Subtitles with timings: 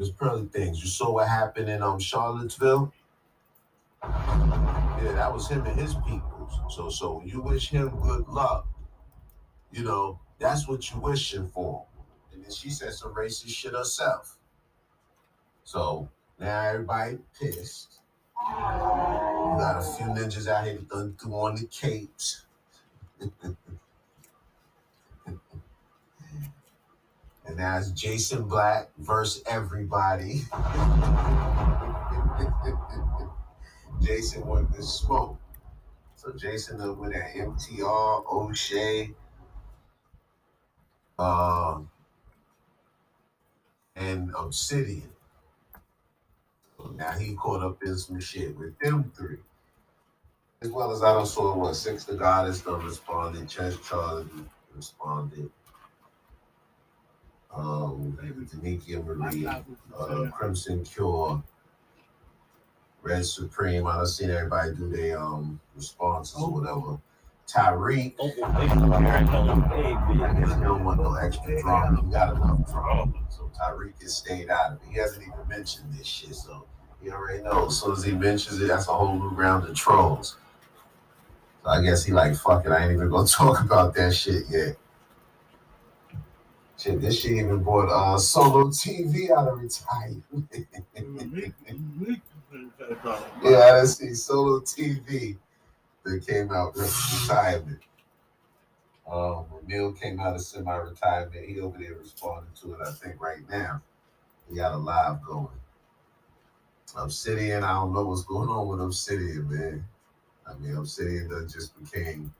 [0.00, 0.82] Miss Pearly Things.
[0.82, 2.90] You saw what happened in um Charlottesville?
[4.02, 6.58] Yeah, that was him and his peoples.
[6.70, 8.66] So so you wish him good luck,
[9.70, 11.84] you know, that's what you wishing for.
[12.32, 14.38] And then she said some racist shit herself.
[15.64, 16.08] So
[16.38, 17.98] now everybody pissed.
[18.40, 18.54] You
[19.58, 22.46] got a few ninjas out here done threw on the capes.
[27.50, 30.42] And it's Jason Black versus everybody.
[34.00, 35.36] Jason wanted to smoke.
[36.14, 39.10] So Jason up with MTR, O'Shea,
[41.18, 41.80] uh,
[43.96, 45.10] and Obsidian.
[46.78, 49.38] So now he caught up in some shit with them three.
[50.62, 54.26] As well as I don't saw what Six the Goddess done responded, Chess Charlie
[54.76, 55.50] responded,
[57.54, 61.42] um, Danikia Marie, uh, Crimson Cure,
[63.02, 63.86] Red Supreme.
[63.86, 66.98] I done seen everybody do their um responses or whatever.
[67.48, 68.66] Tyreek, I
[70.38, 72.00] guess he don't want no extra drama.
[72.00, 73.12] He got enough drama.
[73.28, 74.92] So Tyreek has stayed out of it.
[74.92, 76.64] He hasn't even mentioned this shit, so
[77.02, 77.72] he already knows.
[77.72, 80.36] As soon as he mentions it, that's a whole new round of trolls.
[81.64, 84.44] So I guess he like, fuck it, I ain't even gonna talk about that shit
[84.48, 84.76] yet.
[86.80, 90.24] Shit, this shit even bought uh solo TV out of retirement.
[93.42, 95.36] yeah, I see solo TV
[96.04, 97.80] that came out of retirement.
[99.10, 101.44] Um, Neil came out of semi-retirement.
[101.44, 103.82] He over there responding to it, I think, right now.
[104.48, 105.48] He got a live going.
[106.96, 109.84] Obsidian, I don't know what's going on with Obsidian, man.
[110.46, 112.32] I mean, Obsidian just became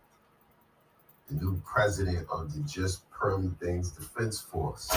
[1.29, 4.89] the new president of the Just Pearly Things Defense Force.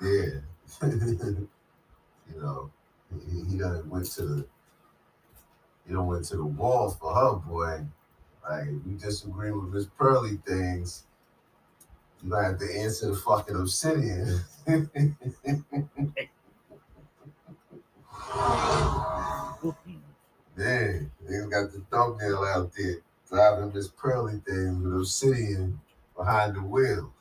[0.00, 0.40] Yeah.
[0.82, 1.48] you
[2.36, 2.70] know,
[3.10, 4.46] he, he done went to the
[5.86, 7.84] he done went to the wall for her, boy.
[8.48, 11.04] Like, if you disagree with Miss Pearly Things,
[12.22, 14.40] you gonna have to answer the fucking obsidian.
[20.56, 25.80] Man, niggas got the thumbnail out there driving Miss Pearly Things with obsidian
[26.16, 27.12] behind the wheel.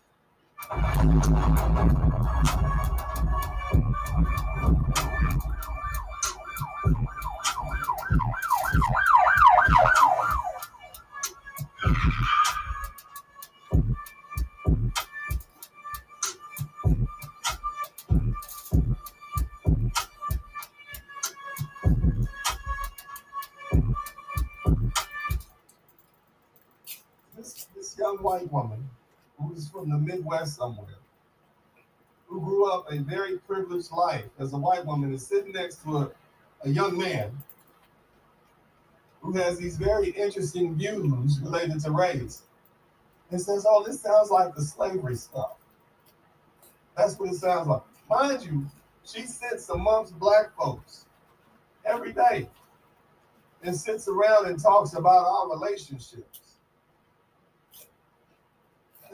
[28.06, 28.88] Young white woman
[29.40, 31.00] who's from the Midwest somewhere,
[32.28, 35.98] who grew up a very privileged life as a white woman, is sitting next to
[35.98, 36.12] a,
[36.64, 37.32] a young man
[39.22, 42.44] who has these very interesting views related to race
[43.32, 45.56] and says, Oh, this sounds like the slavery stuff.
[46.96, 47.82] That's what it sounds like.
[48.08, 48.68] Mind you,
[49.04, 51.06] she sits amongst black folks
[51.84, 52.48] every day
[53.64, 56.55] and sits around and talks about our relationships.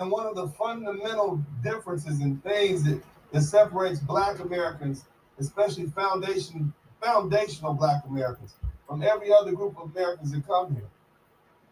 [0.01, 5.05] And one of the fundamental differences and things that, that separates black Americans,
[5.39, 8.55] especially foundation foundational black Americans,
[8.87, 10.89] from every other group of Americans that come here,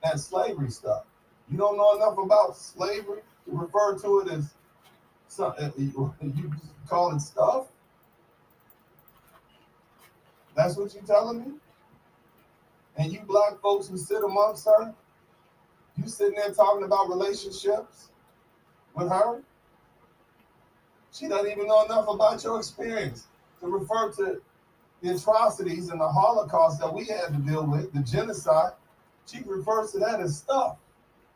[0.03, 1.05] that slavery stuff.
[1.49, 4.53] You don't know enough about slavery to refer to it as
[5.27, 6.53] some, uh, you
[6.87, 7.65] call it stuff.
[10.55, 11.53] That's what you're telling me?
[12.95, 14.93] And you black folks who sit amongst her,
[15.97, 18.08] you sitting there talking about relationships
[18.99, 19.41] with her?
[21.11, 23.27] She doesn't even know enough about your experience
[23.61, 24.41] to refer to
[25.01, 28.73] the atrocities and the Holocaust that we had to deal with, the genocide.
[29.25, 30.77] She refers to that as stuff,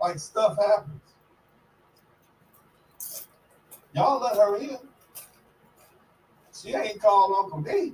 [0.02, 1.02] like stuff happens.
[3.94, 4.78] Y'all let her in.
[6.54, 7.94] She ain't called Uncle D.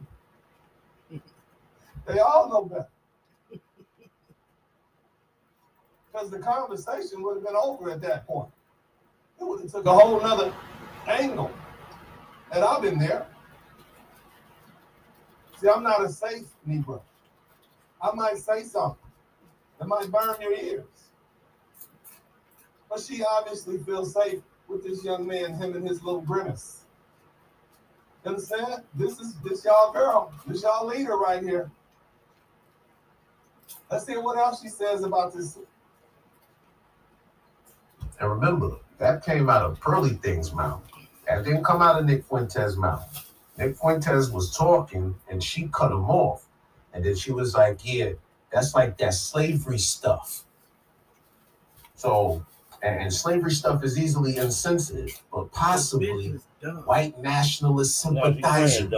[2.05, 2.87] They all know better.
[6.11, 8.49] Because the conversation would have been over at that point.
[9.41, 10.53] It took a whole nother
[11.07, 11.51] angle.
[12.51, 13.27] And I've been there.
[15.57, 17.01] See, I'm not a safe Negro.
[18.01, 18.97] I might say something
[19.77, 20.85] that might burn your ears.
[22.89, 26.85] But she obviously feels safe with this young man, him and his little grimace.
[28.23, 28.83] You understand?
[28.95, 31.69] This is this y'all girl, this y'all leader right here.
[33.91, 35.57] Let's see what else she says about this.
[38.19, 40.81] And remember, that came out of Pearly Thing's mouth.
[41.27, 43.31] That didn't come out of Nick Fuentes' mouth.
[43.57, 46.45] Nick Fuentes was talking and she cut him off.
[46.93, 48.11] And then she was like, Yeah,
[48.51, 50.43] that's like that slavery stuff.
[51.95, 52.45] So,
[52.81, 56.39] and, and slavery stuff is easily insensitive, but possibly
[56.85, 58.81] white nationalist sympathizers.
[58.81, 58.89] You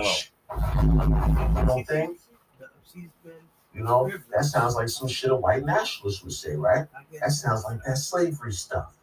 [1.65, 2.19] don't think?
[3.73, 6.87] You know, that sounds like some shit a white nationalist would say, right?
[7.19, 8.93] That sounds like that slavery stuff.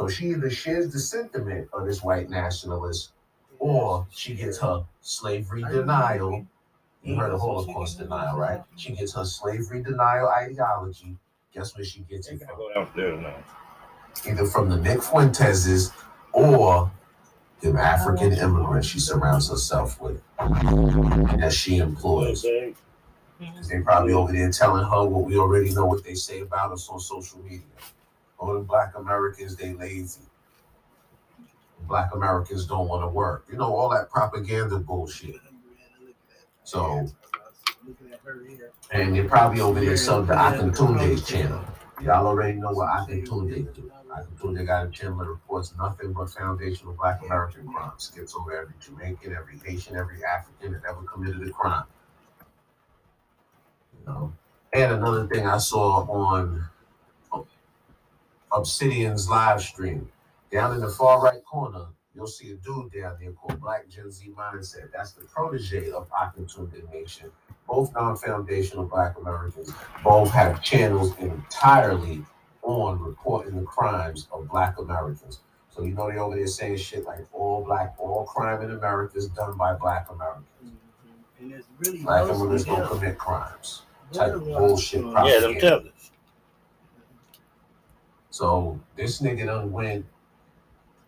[0.00, 3.12] So she either shares the sentiment of this white nationalist
[3.58, 6.46] or she gets her slavery denial.
[7.02, 8.62] You heard of Holocaust denial, right?
[8.78, 11.18] She gets her slavery denial ideology.
[11.52, 12.56] Guess where she gets it from?
[14.26, 15.92] Either from the Nick Fuenteses
[16.32, 16.90] or
[17.60, 22.42] the African immigrants she surrounds herself with and that she employs.
[23.38, 26.72] Because they probably over there telling her what we already know what they say about
[26.72, 27.60] us on social media.
[28.40, 30.22] All the black Americans, they lazy.
[31.86, 33.44] Black Americans don't want to work.
[33.50, 35.36] You know, all that propaganda bullshit.
[36.64, 37.06] So,
[38.92, 41.62] and you're probably over there sub the Akintunde's channel.
[42.02, 43.92] Y'all already know what Akintunde do.
[44.10, 48.10] Akintunde got a channel that reports nothing but foundational black American crimes.
[48.14, 51.84] Gets over every Jamaican, every Haitian, every African that ever committed a crime.
[53.98, 54.32] You know?
[54.72, 56.64] And another thing I saw on
[58.52, 60.08] Obsidian's live stream,
[60.50, 64.10] down in the far right corner, you'll see a dude down there called Black Gen
[64.10, 64.90] Z Mindset.
[64.92, 67.30] That's the protege of Akintunde Nation.
[67.68, 69.72] Both non-foundational Black Americans.
[70.02, 72.24] Both have channels entirely
[72.62, 75.40] on reporting the crimes of Black Americans.
[75.70, 79.16] So you know they over there saying shit like all black, all crime in America
[79.16, 80.46] is done by Black Americans.
[80.64, 81.44] Mm-hmm.
[81.44, 83.82] And it's really Black Americans don't commit crimes.
[84.12, 85.04] Type of bullshit.
[85.04, 85.92] Yeah, Yeah, them propaganda.
[88.32, 88.36] Tellers.
[88.36, 90.04] So this nigga done went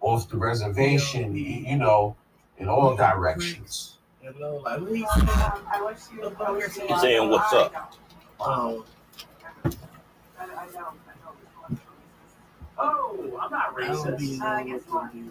[0.00, 2.16] off the reservation, y- you know,
[2.58, 3.98] in all directions.
[4.22, 7.92] You know, like we, I wish you would go to- He's saying, "What's up?"
[8.40, 8.84] um.
[12.78, 14.40] Oh, I'm not I don't be racist.
[14.40, 15.20] Uh, knowing what to do.
[15.20, 15.30] man.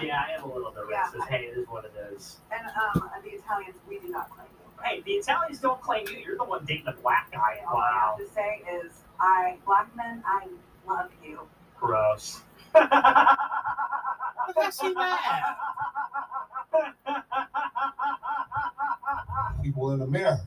[0.00, 1.04] Yeah, I am a little bit Yeah.
[1.06, 1.28] racist.
[1.28, 2.38] Hey, it is what it is.
[2.52, 4.82] And, um, the Italians, we do not claim you.
[4.82, 6.16] Hey, the Italians don't claim you.
[6.18, 7.56] You're the one dating a black guy.
[7.58, 8.16] And all I Wow,
[10.96, 11.40] have to say is, I, black men, I love you.
[11.76, 12.42] gross.
[14.46, 15.56] Look at she mad.
[19.62, 20.42] People in America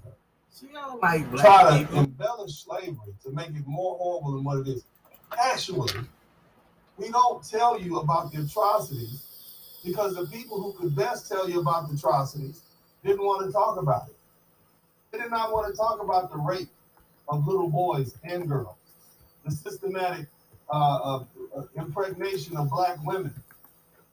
[0.59, 1.99] She don't like black try to people.
[1.99, 4.83] embellish slavery to make it more horrible than what it is.
[5.37, 5.93] Actually,
[6.97, 9.23] we don't tell you about the atrocities
[9.83, 12.61] because the people who could best tell you about the atrocities
[13.03, 14.15] didn't want to talk about it.
[15.11, 16.69] They did not want to talk about the rape
[17.29, 18.75] of little boys and girls,
[19.45, 20.27] the systematic
[20.71, 21.19] uh,
[21.55, 23.33] uh, impregnation of black women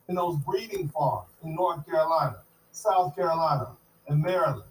[0.08, 2.36] in those breeding farms in North Carolina,
[2.72, 3.68] South Carolina,
[4.08, 4.62] and Maryland.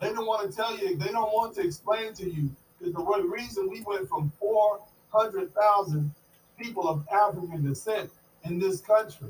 [0.00, 2.50] They don't want to tell you, they don't want to explain to you
[2.80, 6.12] that the reason we went from 400,000
[6.58, 8.10] people of African descent
[8.44, 9.28] in this country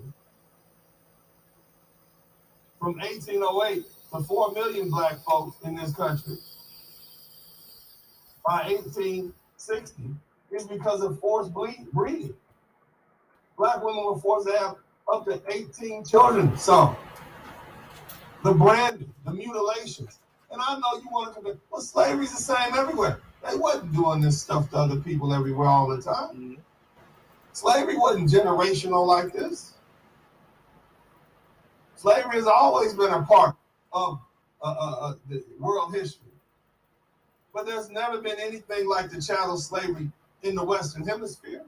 [2.79, 6.37] from 1808 to 4 million black folks in this country
[8.47, 10.15] by 1860
[10.51, 12.35] is because of forced breeding.
[13.57, 14.77] Black women were forced to have
[15.13, 16.97] up to 18 children, some.
[18.45, 20.19] The branding, the mutilations.
[20.51, 23.21] And I know you want to compare, well, slavery's the same everywhere.
[23.49, 26.37] They wasn't doing this stuff to other people everywhere all the time.
[26.37, 26.59] Mhm.
[27.53, 29.73] Slavery wasn't generational like this.
[31.97, 33.57] Slavery has always been a part
[33.93, 34.21] of
[34.63, 36.33] uh, uh, uh, the world history.
[37.55, 40.11] But there's never been anything like the chattel slavery
[40.47, 41.65] in the Western Hemisphere.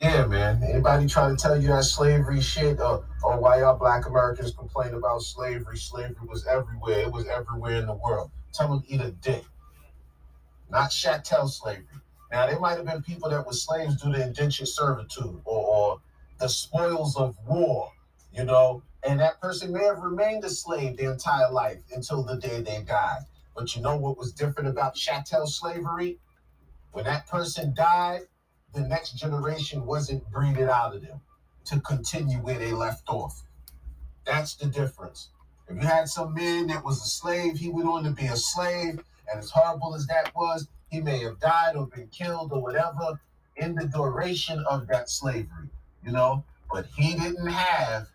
[0.00, 0.62] Yeah, man.
[0.62, 4.94] Anybody trying to tell you that slavery shit or, or why y'all black Americans complain
[4.94, 5.76] about slavery?
[5.76, 7.00] Slavery was everywhere.
[7.00, 8.30] It was everywhere in the world.
[8.52, 9.44] Tell them eat a dick.
[10.70, 11.84] Not chattel slavery.
[12.30, 16.00] Now, there might have been people that were slaves due to indentured servitude or, or
[16.38, 17.90] the spoils of war,
[18.32, 22.36] you know, and that person may have remained a slave their entire life until the
[22.36, 23.22] day they died.
[23.56, 26.18] But you know what was different about chattel slavery?
[26.98, 28.22] When that person died,
[28.74, 31.20] the next generation wasn't breeded out of them
[31.66, 33.44] to continue where they left off.
[34.26, 35.28] That's the difference.
[35.68, 38.36] If you had some man that was a slave, he went on to be a
[38.36, 38.98] slave,
[39.30, 43.20] and as horrible as that was, he may have died or been killed or whatever
[43.54, 45.70] in the duration of that slavery,
[46.04, 46.42] you know.
[46.68, 48.08] But he didn't have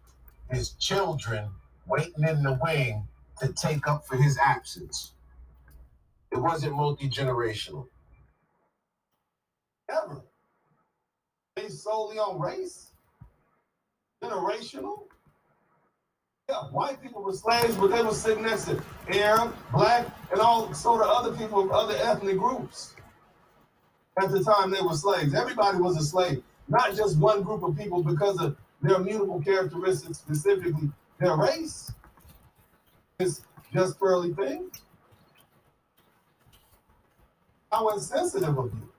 [0.52, 1.52] his children
[1.88, 3.08] waiting in the wing
[3.40, 5.14] to take up for his absence.
[6.34, 7.88] It wasn't multi generational.
[9.94, 10.22] Ever.
[11.56, 12.92] Based solely on race.
[14.24, 15.04] generational.
[16.50, 20.74] Yeah, white people were slaves, but they were sitting next to Arab, black, and all
[20.74, 22.96] sort of other people of other ethnic groups.
[24.22, 25.34] At the time they were slaves.
[25.34, 30.20] Everybody was a slave, not just one group of people because of their immutable characteristics,
[30.20, 31.92] specifically their race.
[33.20, 33.42] It's
[33.74, 34.70] just pearly thing.
[37.72, 38.93] How insensitive of you,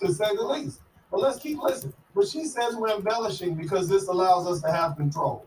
[0.00, 0.80] to say the least.
[1.10, 1.94] But let's keep listening.
[2.14, 5.46] But she says we're embellishing because this allows us to have control.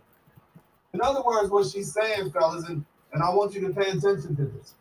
[0.93, 4.35] In other words, what she's saying, fellas, and, and I want you to pay attention
[4.35, 4.75] to this.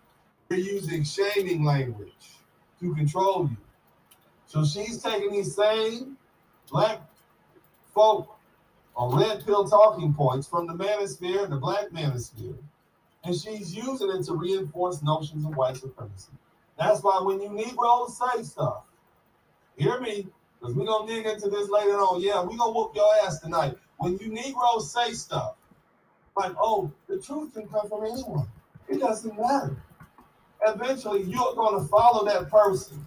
[0.49, 2.13] We're using shaming language
[2.81, 3.57] to control you.
[4.47, 6.19] So she's taking these same
[6.71, 7.01] black
[7.95, 8.37] folk
[8.95, 12.59] or red pill talking points from the manosphere and the black manosphere,
[13.25, 16.33] and she's using it to reinforce notions of white supremacy.
[16.79, 18.85] That's why when you Negroes say stuff,
[19.77, 20.29] hear me,
[20.61, 22.21] because we're gonna dig into this later on.
[22.21, 23.77] Yeah, we're gonna whoop your ass tonight.
[23.99, 25.57] When you Negroes say stuff,
[26.37, 28.47] like, oh, the truth can come from anyone.
[28.89, 29.77] It doesn't matter.
[30.67, 33.07] Eventually, you're gonna follow that person.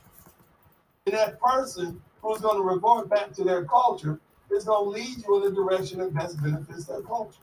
[1.06, 4.20] And that person who's gonna revert back to their culture
[4.52, 7.40] is gonna lead you in the direction that best benefits their culture.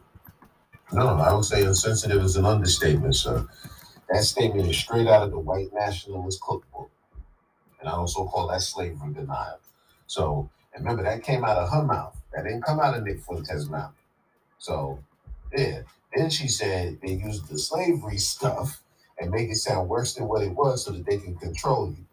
[0.92, 3.46] No, I would say insensitive is an understatement, sir.
[4.10, 6.90] That statement is straight out of the white nationalist cookbook.
[7.82, 9.58] And I also call that slavery denial.
[10.06, 12.16] So and remember that came out of her mouth.
[12.32, 13.92] That didn't come out of Nick Fuentes' mouth.
[14.58, 15.00] So
[15.54, 15.80] yeah.
[16.14, 18.82] Then she said they used the slavery stuff
[19.18, 22.04] and make it sound worse than what it was so that they can control you.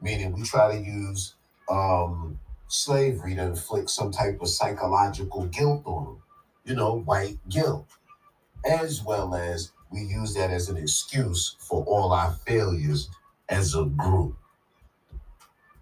[0.00, 1.34] Meaning we try to use
[1.68, 2.38] um
[2.68, 6.22] slavery to inflict some type of psychological guilt on them.
[6.64, 7.86] You know, white guilt.
[8.64, 13.08] As well as we use that as an excuse for all our failures
[13.48, 14.36] as a group.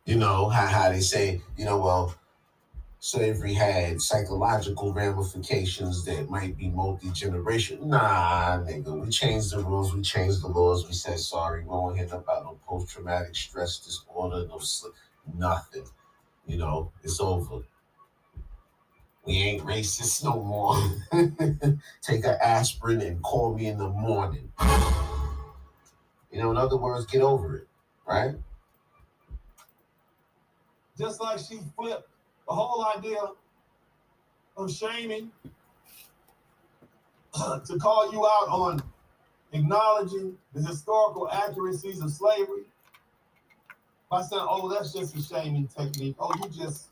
[0.07, 2.15] You know, how, how they say, you know, well,
[3.01, 7.89] slavery had psychological ramifications that might be multi-generation.
[7.89, 11.97] Nah, nigga, we changed the rules, we changed the laws, we said sorry, we don't
[11.97, 14.89] hear about no post-traumatic stress disorder, no sl-
[15.37, 15.87] nothing.
[16.47, 17.61] You know, it's over.
[19.25, 20.77] We ain't racist no more.
[22.03, 24.53] Take an aspirin and call me in the morning.
[26.31, 27.69] You know, in other words, get over it,
[28.07, 28.35] right?
[30.99, 32.09] Just like she flipped
[32.47, 33.21] the whole idea
[34.57, 35.31] of shaming
[37.35, 38.83] to call you out on
[39.53, 42.65] acknowledging the historical accuracies of slavery
[44.11, 46.15] by saying, "Oh, that's just a shaming technique.
[46.19, 46.89] Oh, you just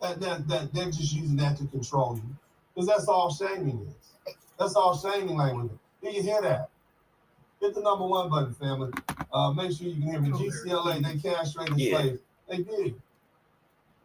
[0.00, 2.36] that that, that they're just using that to control you,
[2.74, 4.34] because that's all shaming is.
[4.58, 5.70] That's all shaming language.
[6.02, 6.70] Do you hear that?
[7.60, 8.92] Hit the number one button, family.
[9.32, 10.30] Uh, make sure you can hear me.
[10.30, 11.98] GCLA, they castrated Yeah.
[11.98, 12.20] slaves.
[12.48, 12.94] They did.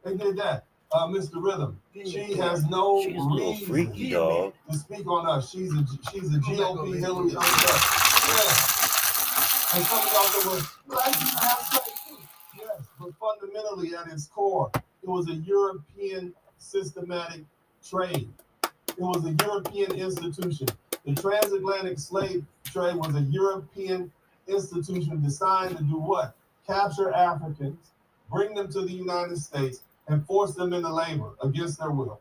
[0.03, 0.65] They did that.
[0.91, 1.41] Uh, Mr.
[1.41, 4.53] Rhythm, she has no She's reason freaky, dog.
[4.69, 5.49] to speak on us.
[5.49, 8.27] She's a she's a GOP Hillary herself.
[8.27, 9.77] Yeah.
[9.77, 12.17] And some of y'all say, well, black people have slaves too.
[12.57, 17.43] Yes, but fundamentally at its core, it was a European systematic
[17.87, 18.27] trade.
[18.63, 20.67] It was a European institution.
[21.05, 24.11] The transatlantic slave trade was a European
[24.45, 26.35] institution designed to do what?
[26.67, 27.90] Capture Africans,
[28.31, 32.19] bring them to the United States, and force them into labor against their will.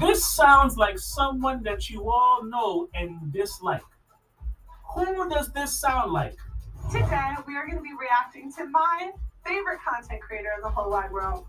[0.00, 3.82] This sounds like someone that you all know and dislike.
[4.94, 6.36] Who does this sound like?
[6.92, 9.10] Today, we are going to be reacting to my
[9.44, 11.46] favorite content creator in the whole wide world.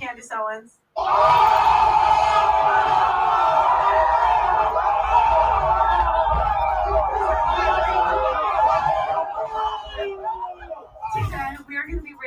[0.00, 0.78] Candace Owens.
[0.96, 1.08] Today,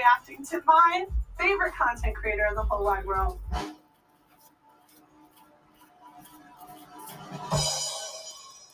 [0.05, 1.05] reacting to my
[1.39, 3.39] favorite content creator in the whole wide world.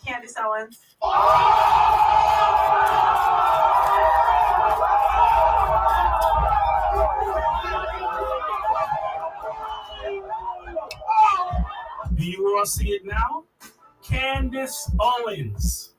[0.06, 0.80] Candace Owens.
[12.16, 13.46] Do you all see it now?
[14.04, 15.91] Candace Owens.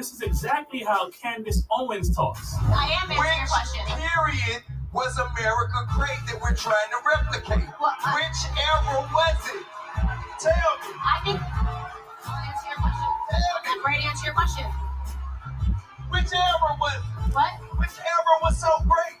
[0.00, 2.56] This is exactly how Candace Owens talks.
[2.72, 3.84] I am answering your question.
[3.84, 4.64] period
[4.96, 7.68] was America great that we're trying to replicate?
[7.76, 9.60] Well, I- Which era was it?
[10.40, 10.96] Tell me.
[11.04, 13.08] I think I'll answer your question.
[13.76, 14.64] I'm ready to answer your question.
[16.08, 17.36] Which era was it?
[17.36, 17.52] What?
[17.76, 19.20] Which era was so great?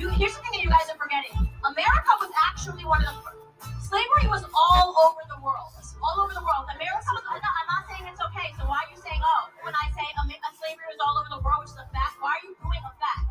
[0.00, 1.36] You here's the thing that you guys are forgetting.
[1.68, 3.36] America was actually one of the fir-
[3.84, 5.77] slavery was all over the world.
[6.02, 6.64] All over the world.
[6.70, 8.48] America was I'm not, I'm not saying it's okay.
[8.58, 11.30] So why are you saying, oh, when I say Amer- uh, slavery was all over
[11.32, 13.26] the world, which is a fact, why are you doing a fact?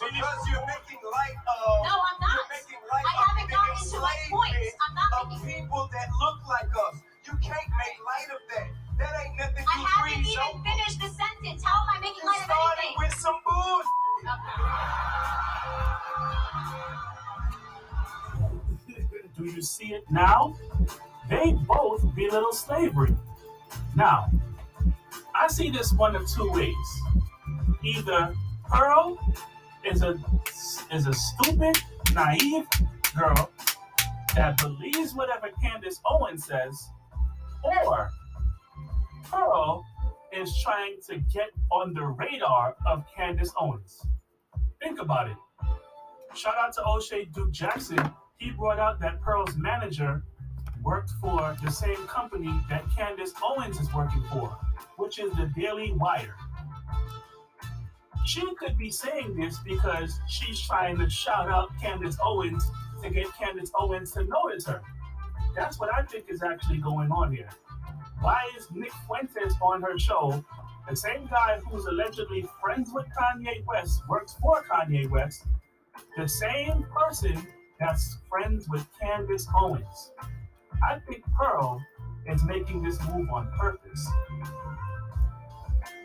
[0.00, 1.84] Because you're making light of.
[1.84, 2.32] No, I'm not.
[2.36, 4.56] You're making light I of haven't the gotten to my point.
[4.80, 5.60] I'm not of making.
[5.64, 6.96] people that look like us.
[7.28, 8.68] You can't make light of that.
[9.00, 10.64] That ain't nothing I haven't breeze even over.
[10.64, 11.60] finished the sentence.
[11.64, 13.00] How am I making You light of started anything?
[13.00, 13.80] with some bull.
[19.40, 20.56] Do you see it now?
[21.30, 23.14] They both belittle slavery.
[23.94, 24.30] Now,
[25.34, 26.74] I see this one of two ways.
[27.84, 28.34] Either
[28.68, 29.18] Pearl
[29.84, 30.18] is a
[30.92, 31.78] is a stupid,
[32.12, 32.66] naive
[33.16, 33.50] girl
[34.34, 36.88] that believes whatever Candace Owens says,
[37.62, 38.10] or
[39.30, 39.84] Pearl
[40.32, 44.04] is trying to get on the radar of Candace Owens.
[44.82, 45.36] Think about it.
[46.34, 47.98] Shout out to O'Shea Duke Jackson.
[48.38, 50.22] He brought out that Pearl's manager
[50.82, 54.56] worked for the same company that Candace Owens is working for,
[54.96, 56.34] which is the Daily Wire.
[58.24, 62.70] She could be saying this because she's trying to shout out Candace Owens
[63.02, 64.82] to get Candace Owens to notice her.
[65.56, 67.48] That's what I think is actually going on here.
[68.20, 70.44] Why is Nick Fuentes on her show?
[70.88, 75.44] The same guy who's allegedly friends with Kanye West works for Kanye West.
[76.16, 77.46] The same person
[77.78, 80.12] that's friends with Candace Owens.
[80.82, 81.84] I think Pearl
[82.26, 84.08] is making this move on purpose.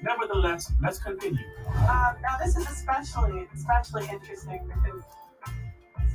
[0.02, 1.44] Nevertheless, let's continue.
[1.68, 5.02] Um, now this is especially especially interesting because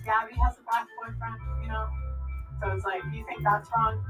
[0.04, 1.88] Gabby has a black boyfriend, you know.
[2.62, 4.02] So it's like, do you think that's wrong?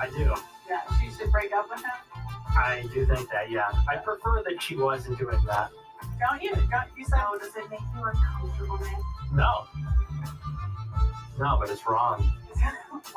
[0.00, 0.34] I do.
[0.68, 1.90] Yeah, she should break up with him.
[2.48, 3.70] I do think that, yeah.
[3.88, 5.70] I prefer that she wasn't doing that.
[6.18, 6.54] Don't you?
[6.54, 7.20] Don't you said?
[7.26, 9.00] Oh, does it make you uncomfortable, man?
[9.32, 9.64] No.
[11.38, 12.30] No, but it's wrong.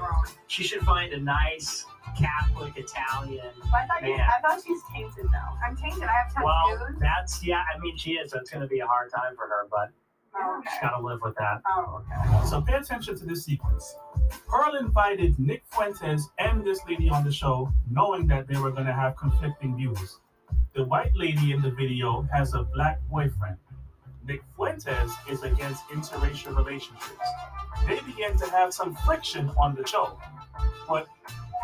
[0.02, 0.26] what, wrong?
[0.46, 1.84] She should find a nice
[2.18, 3.46] Catholic Italian.
[3.74, 4.20] I thought you, Man.
[4.28, 5.66] I thought she's tainted though.
[5.66, 6.02] I'm tainted.
[6.04, 6.44] I have tattoos.
[6.44, 8.32] Well, that's, yeah, I mean, she is.
[8.32, 9.90] So it's going to be a hard time for her, but
[10.34, 10.68] Oh, okay.
[10.72, 11.60] she's got to live with that.
[11.68, 12.46] Oh, okay.
[12.48, 13.94] So pay attention to this sequence.
[14.48, 18.86] Pearl invited Nick Fuentes and this lady on the show, knowing that they were going
[18.86, 20.20] to have conflicting views.
[20.74, 23.58] The white lady in the video has a black boyfriend.
[24.26, 27.28] Nick Fuentes is against interracial relationships.
[27.86, 30.18] They begin to have some friction on the show.
[30.88, 31.08] But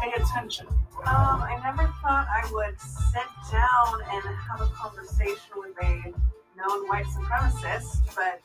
[0.00, 0.66] pay attention.
[1.06, 6.12] Um, I never thought I would sit down and have a conversation with a
[6.56, 8.40] known white supremacist, but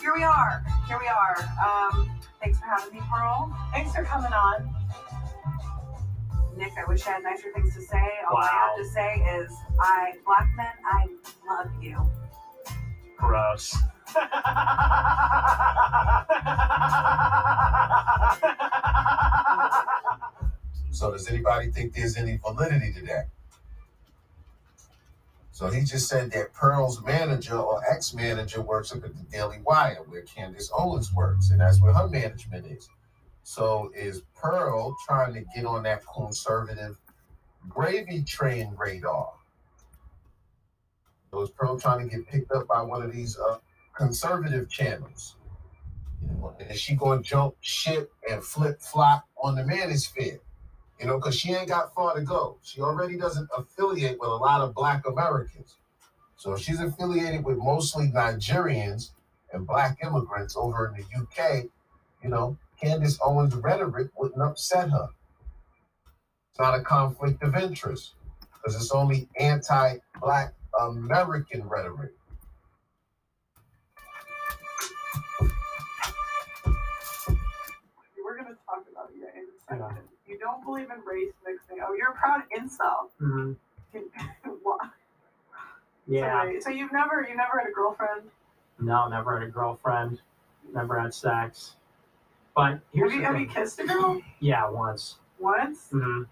[0.00, 0.64] here we are.
[0.88, 1.36] Here we are.
[1.64, 3.54] Um, thanks for having me, Pearl.
[3.72, 4.74] Thanks for coming on.
[6.56, 8.08] Nick, I wish I had nicer things to say.
[8.30, 11.06] All I have to say is, I, black men, I
[11.48, 11.98] love you.
[20.90, 23.28] So does anybody think there's any validity to that?
[25.50, 29.98] So he just said that Pearl's manager or ex-manager works up at the Daily Wire,
[30.08, 32.88] where Candace Owens works, and that's where her management is.
[33.44, 36.98] So is Pearl trying to get on that conservative
[37.68, 39.32] gravy train radar?
[41.42, 43.58] Is Pearl trying to get picked up by one of these uh,
[43.96, 45.36] conservative channels?
[46.60, 50.40] And is she going to jump ship and flip flop on the manosphere?
[51.00, 52.58] you know, because she ain't got far to go.
[52.62, 55.76] She already doesn't affiliate with a lot of Black Americans.
[56.36, 59.10] So she's affiliated with mostly Nigerians
[59.52, 61.64] and Black immigrants over in the UK,
[62.22, 65.08] you know, Candace Owens' rhetoric wouldn't upset her.
[66.50, 68.14] It's not a conflict of interest
[68.52, 72.12] because it's only anti Black American rhetoric.
[78.24, 79.98] We're gonna talk about you in a second.
[80.26, 81.78] You don't believe in race mixing.
[81.86, 83.10] Oh, you're a proud incel.
[83.20, 83.52] Mm-hmm.
[84.62, 84.76] Why?
[86.06, 86.20] Yeah.
[86.42, 86.60] Sorry.
[86.60, 88.22] So you've never you never had a girlfriend?
[88.80, 90.20] No, never had a girlfriend.
[90.74, 91.76] Never had sex.
[92.56, 95.18] But here's have you have you kissed a girl Yeah, once.
[95.38, 95.88] once?
[95.90, 96.22] hmm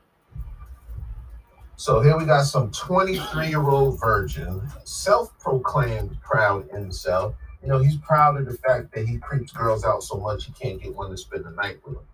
[1.82, 7.34] So here we got some 23 year old virgin, self proclaimed proud incel.
[7.60, 10.52] You know, he's proud of the fact that he creeps girls out so much he
[10.52, 12.04] can't get one to spend the night with him.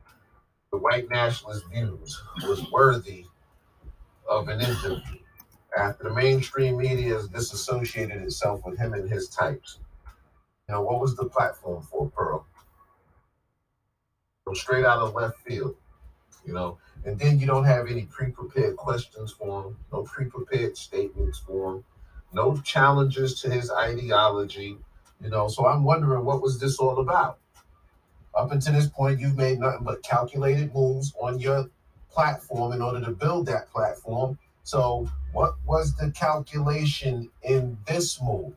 [0.73, 3.27] The white nationalist views was worthy
[4.27, 5.19] of an interview
[5.79, 9.81] after the mainstream media has disassociated itself with him and his types.
[10.67, 12.47] You know, what was the platform for Pearl?
[14.47, 15.77] Go straight out of left field,
[16.47, 16.79] you know,
[17.09, 21.85] and then you don't have any pre-prepared questions for him, no pre-prepared statements for him,
[22.35, 24.77] no challenges to his ideology,
[25.23, 25.49] you know.
[25.49, 27.39] So I'm wondering what was this all about?
[28.35, 31.71] Up until this point, you've made nothing but calculated moves on your
[32.11, 34.39] platform in order to build that platform.
[34.63, 38.53] So what was the calculation in this move?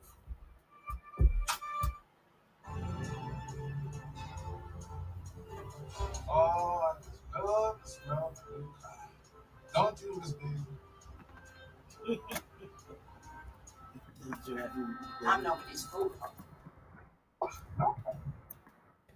[10.22, 12.20] This baby.
[15.26, 16.12] I'm nobody's fool.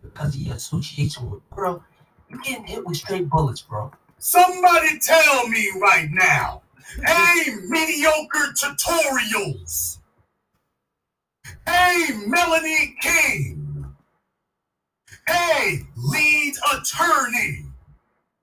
[0.04, 1.84] Because he association with bro,
[2.30, 3.92] you're getting hit with straight bullets, bro.
[4.20, 6.62] Somebody tell me right now.
[7.06, 10.00] Hey, mediocre tutorials.
[11.68, 13.94] Hey, Melanie King.
[15.28, 17.66] Hey, lead attorney.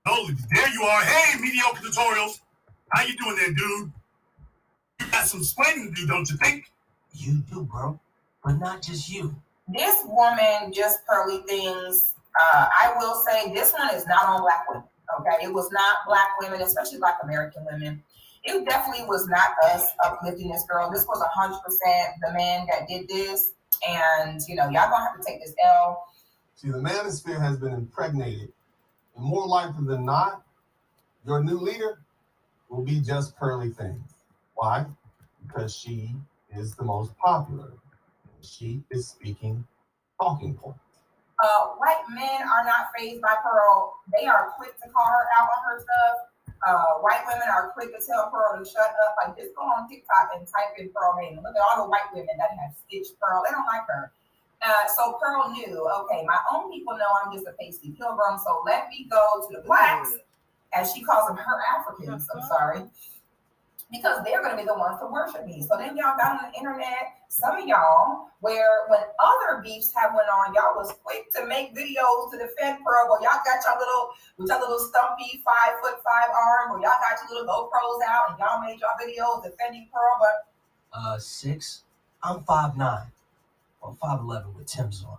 [0.05, 1.01] Oh, there you are.
[1.03, 2.39] Hey, mediocre tutorials.
[2.93, 3.91] How you doing there, dude?
[4.99, 6.71] You got some explaining to do, don't you think?
[7.13, 7.99] You do, bro.
[8.43, 9.35] But not just you.
[9.67, 12.13] This woman just pearly things.
[12.39, 14.83] Uh, I will say this one is not on black women.
[15.19, 18.03] Okay, it was not black women, especially black American women.
[18.43, 20.91] It definitely was not us uplifting this girl.
[20.91, 23.53] This was hundred percent the man that did this,
[23.87, 26.03] and you know y'all gonna have to take this L.
[26.55, 28.51] See, the manosphere has been impregnated.
[29.15, 30.43] And more likely than not,
[31.25, 32.02] your new leader
[32.73, 34.25] will be just Pearly Things.
[34.55, 34.85] Why?
[35.45, 36.15] Because she
[36.55, 37.71] is the most popular.
[38.41, 39.63] She is speaking
[40.19, 40.79] talking points.
[41.43, 43.93] Uh, white men are not phased by Pearl.
[44.17, 46.55] They are quick to call her out on her stuff.
[46.65, 49.15] Uh, white women are quick to tell Pearl to shut up.
[49.21, 51.37] Like just go on TikTok and type in Pearl name.
[51.43, 53.43] Look at all the white women that have stitched Pearl.
[53.45, 54.11] They don't like her.
[54.63, 55.75] Uh, so Pearl knew,
[56.07, 59.57] okay, my own people know I'm just a pasty pilgrim, so let me go to
[59.57, 60.15] the blacks,
[60.73, 62.81] as she calls them her Africans, I'm sorry,
[63.91, 65.61] because they're going to be the ones to worship me.
[65.61, 70.11] So then y'all got on the internet, some of y'all, where when other beefs have
[70.15, 73.05] went on, y'all was quick to make videos to defend Pearl.
[73.07, 76.97] Well, y'all got your little, with your little stumpy five foot five arm, or y'all
[77.05, 80.49] got your little GoPros out, and y'all made y'all videos defending Pearl, but
[80.93, 81.83] Uh, six.
[82.23, 83.11] I'm five nine.
[83.81, 85.17] Or five eleven with Timbs on.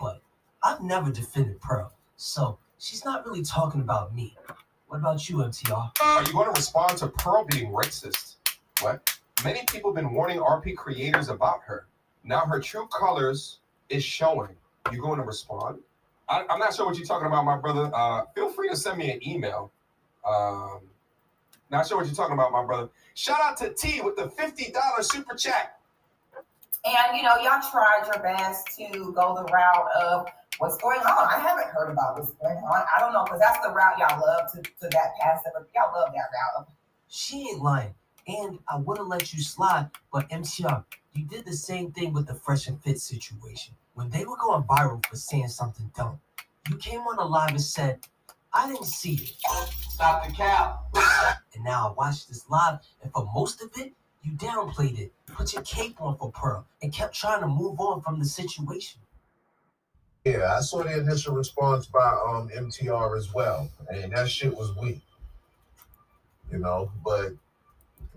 [0.00, 0.22] But
[0.62, 4.36] I've never defended Pearl, so she's not really talking about me.
[4.94, 5.90] What about you, MTR?
[6.00, 8.36] Are you going to respond to Pearl being racist?
[8.80, 9.18] What?
[9.42, 11.88] Many people have been warning RP creators about her.
[12.22, 14.54] Now her true colors is showing.
[14.92, 15.80] You going to respond?
[16.28, 17.90] I, I'm not sure what you're talking about, my brother.
[17.92, 19.72] Uh, feel free to send me an email.
[20.24, 20.82] Um,
[21.70, 22.88] not sure what you're talking about, my brother.
[23.14, 25.80] Shout out to T with the $50 super chat.
[26.84, 30.26] And you know, y'all tried your best to go the route of
[30.58, 31.28] what's going on.
[31.28, 32.84] I haven't heard about what's going on.
[32.96, 35.52] I don't know because that's the route y'all love to, to that passive.
[35.74, 36.68] Y'all love that route.
[37.08, 37.94] She ain't lying.
[38.26, 42.26] And I would have let you slide, but MTR, you did the same thing with
[42.26, 43.74] the Fresh and Fit situation.
[43.94, 46.20] When they were going viral for saying something dumb,
[46.70, 48.00] you came on a live and said,
[48.52, 49.34] I didn't see it.
[49.90, 50.80] Stop the cow.
[51.54, 55.52] And now I watched this live, and for most of it, you downplayed it, put
[55.52, 59.00] your cape on for Pearl, and kept trying to move on from the situation.
[60.24, 64.74] Yeah, I saw the initial response by um MTR as well, and that shit was
[64.76, 65.02] weak.
[66.50, 67.32] You know, but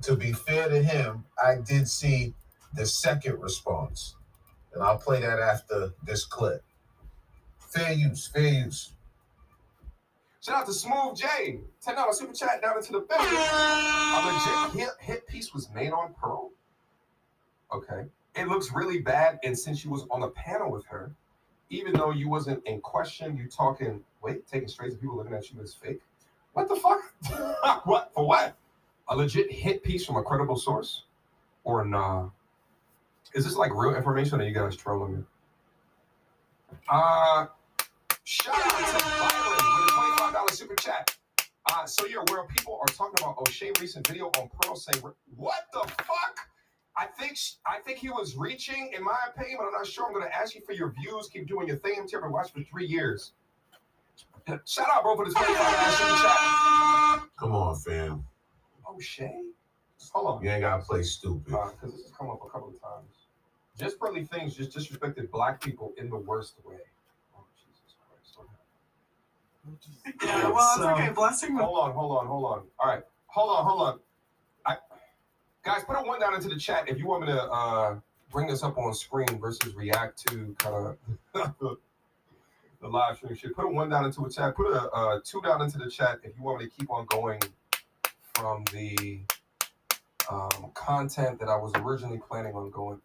[0.03, 2.33] to be fair to him, I did see
[2.73, 4.15] the second response,
[4.73, 6.63] and I'll play that after this clip.
[7.59, 8.91] Fair use, fair use.
[10.41, 11.59] Shout out to Smooth J.
[11.85, 16.51] $10 super chat down into the legit hit, hit piece was made on Pearl.
[17.73, 18.05] Okay.
[18.33, 19.39] It looks really bad.
[19.43, 21.11] And since you was on the panel with her,
[21.69, 25.51] even though you wasn't in question, you talking, wait, taking straight to people looking at
[25.51, 26.01] you as fake.
[26.53, 27.01] What the fuck?
[27.85, 28.11] what?
[28.13, 28.55] For what?
[29.09, 31.03] A legit hit piece from a credible source?
[31.63, 32.29] Or nah?
[33.33, 35.23] Is this like real information or you guys trolling me?
[36.89, 37.47] Uh,
[38.23, 41.15] shout out to Byron with a $25 super chat.
[41.69, 45.03] Uh, so you're aware people are talking about O'Shea recent video on Pearl saying,
[45.35, 46.39] what the fuck?
[46.97, 50.07] I think I think he was reaching, in my opinion, but I'm not sure.
[50.07, 51.29] I'm going to ask you for your views.
[51.31, 51.95] Keep doing your thing.
[51.99, 53.33] I'm here to watch for three years.
[54.65, 57.21] Shout out, bro, for this $25 super chat.
[57.37, 58.25] Come on, fam.
[58.87, 59.43] Oh, O'Shea?
[60.13, 60.43] Hold on.
[60.43, 61.53] You ain't gotta play stupid.
[61.53, 63.27] Uh, because this has come up a couple of times.
[63.77, 66.77] Just Pearly Things just disrespected black people in the worst way.
[67.37, 68.37] Oh, Jesus Christ.
[70.23, 71.13] Yeah, well, it's okay.
[71.13, 71.57] Blessing.
[71.57, 72.63] Hold on, hold on, hold on.
[72.79, 73.99] All right, hold on, hold on.
[75.67, 77.99] Guys, put a one down into the chat if you want me to uh,
[78.31, 80.95] bring this up on screen versus react to kind
[81.33, 81.55] of
[82.81, 83.53] the live stream shit.
[83.53, 84.55] Put a one down into the chat.
[84.55, 87.05] Put a uh, two down into the chat if you want me to keep on
[87.07, 87.41] going
[88.33, 89.19] from the
[90.31, 93.01] um, content that I was originally planning on going.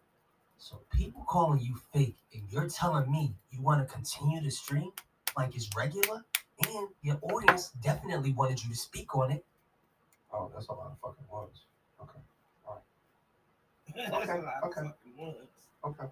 [0.57, 4.93] So people calling you fake, and you're telling me you want to continue to stream
[5.35, 6.23] like it's regular,
[6.65, 9.43] and your audience definitely wanted you to speak on it.
[10.31, 11.65] Oh, that's a lot of fucking ones.
[12.01, 12.19] Okay.
[12.65, 12.83] All right.
[13.82, 14.11] That's Okay.
[14.11, 14.91] a lot of Okay.
[15.85, 16.05] Okay.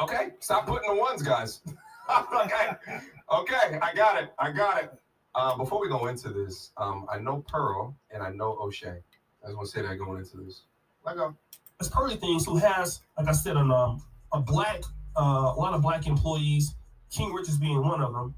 [0.00, 0.30] Okay.
[0.40, 1.60] Stop putting the ones, guys.
[2.44, 2.70] okay.
[3.32, 3.78] Okay.
[3.80, 4.32] I got it.
[4.38, 4.92] I got it.
[5.34, 8.88] Uh, before we go into this, um, I know Pearl and I know O'Shea.
[9.42, 10.62] I just want to say that going into this.
[11.04, 11.34] Let go.
[11.80, 14.82] It's Pearly Things who has, like I said, an, um, a black,
[15.16, 16.76] uh, a lot of black employees.
[17.10, 18.34] King Richards being one of them.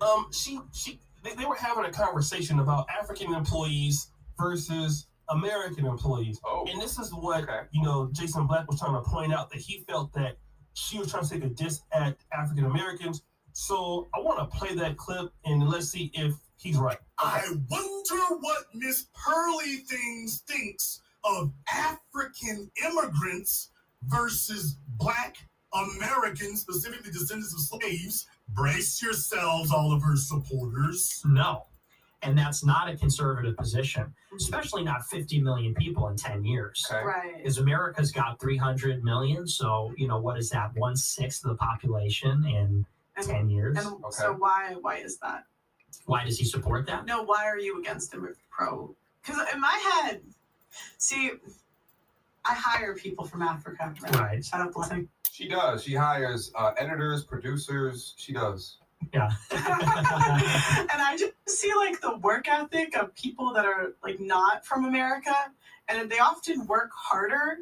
[0.00, 6.40] Um, she, she, they, they were having a conversation about African employees versus American employees.
[6.44, 7.60] Oh, And this is what okay.
[7.72, 10.36] you know Jason Black was trying to point out that he felt that
[10.74, 13.22] she was trying to take a diss at African Americans.
[13.52, 16.98] So I want to play that clip and let's see if he's right.
[17.18, 23.70] I wonder what Miss Pearly Things thinks of African immigrants
[24.04, 25.36] versus Black
[25.74, 28.26] Americans, specifically descendants of slaves.
[28.50, 31.20] Brace yourselves, all of her supporters.
[31.26, 31.64] No.
[32.22, 36.84] And that's not a conservative position, especially not 50 million people in 10 years.
[36.90, 37.04] Okay.
[37.04, 37.36] Right.
[37.36, 39.46] Because America's got 300 million.
[39.46, 40.72] So, you know, what is that?
[40.74, 42.84] One sixth of the population in
[43.16, 43.78] And, 10 years.
[43.78, 44.10] and Okay.
[44.10, 45.44] so why why is that?
[46.06, 47.06] Why does he support that?
[47.06, 48.94] No, why are you against him pro?
[49.22, 50.20] Because in my head,
[50.96, 51.30] see,
[52.44, 53.94] I hire people from Africa.
[54.14, 54.44] Right.
[54.44, 55.08] Shut up, blessing.
[55.30, 55.84] She does.
[55.84, 58.14] She hires uh, editors, producers.
[58.16, 58.78] She does.
[59.12, 59.30] Yeah.
[59.50, 59.60] and
[61.02, 65.34] I just see like the work ethic of people that are like not from America,
[65.88, 67.58] and they often work harder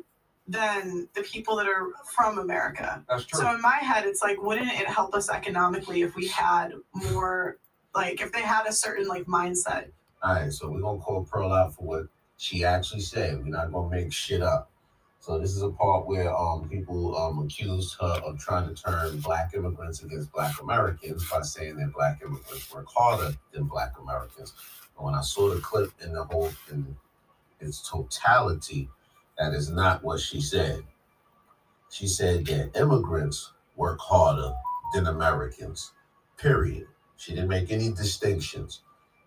[0.48, 3.02] than the people that are from America.
[3.08, 3.40] That's true.
[3.40, 7.58] So in my head, it's like, wouldn't it help us economically if we had more,
[7.94, 9.88] like, if they had a certain like mindset?
[10.22, 13.38] All right, so we're gonna call Pearl out for what she actually said.
[13.38, 14.70] We're not gonna make shit up.
[15.26, 19.18] So this is a part where um people um accused her of trying to turn
[19.18, 24.54] black immigrants against black Americans by saying that black immigrants work harder than black Americans.
[24.96, 26.96] And when I saw the clip in the whole in
[27.58, 28.88] its totality,
[29.36, 30.84] that is not what she said.
[31.90, 34.52] She said that immigrants work harder
[34.94, 35.92] than Americans.
[36.38, 36.86] Period.
[37.16, 38.82] She didn't make any distinctions,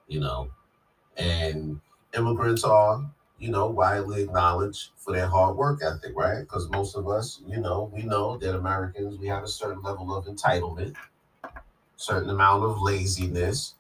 [0.08, 0.50] you know
[1.18, 1.80] and
[2.18, 3.06] immigrants are
[3.40, 6.40] you know widely acknowledged for their hard work ethic right?
[6.42, 10.16] Because most of us you know we know that americans we have a certain level
[10.16, 10.96] of entitlement
[11.98, 13.76] certain amount of laziness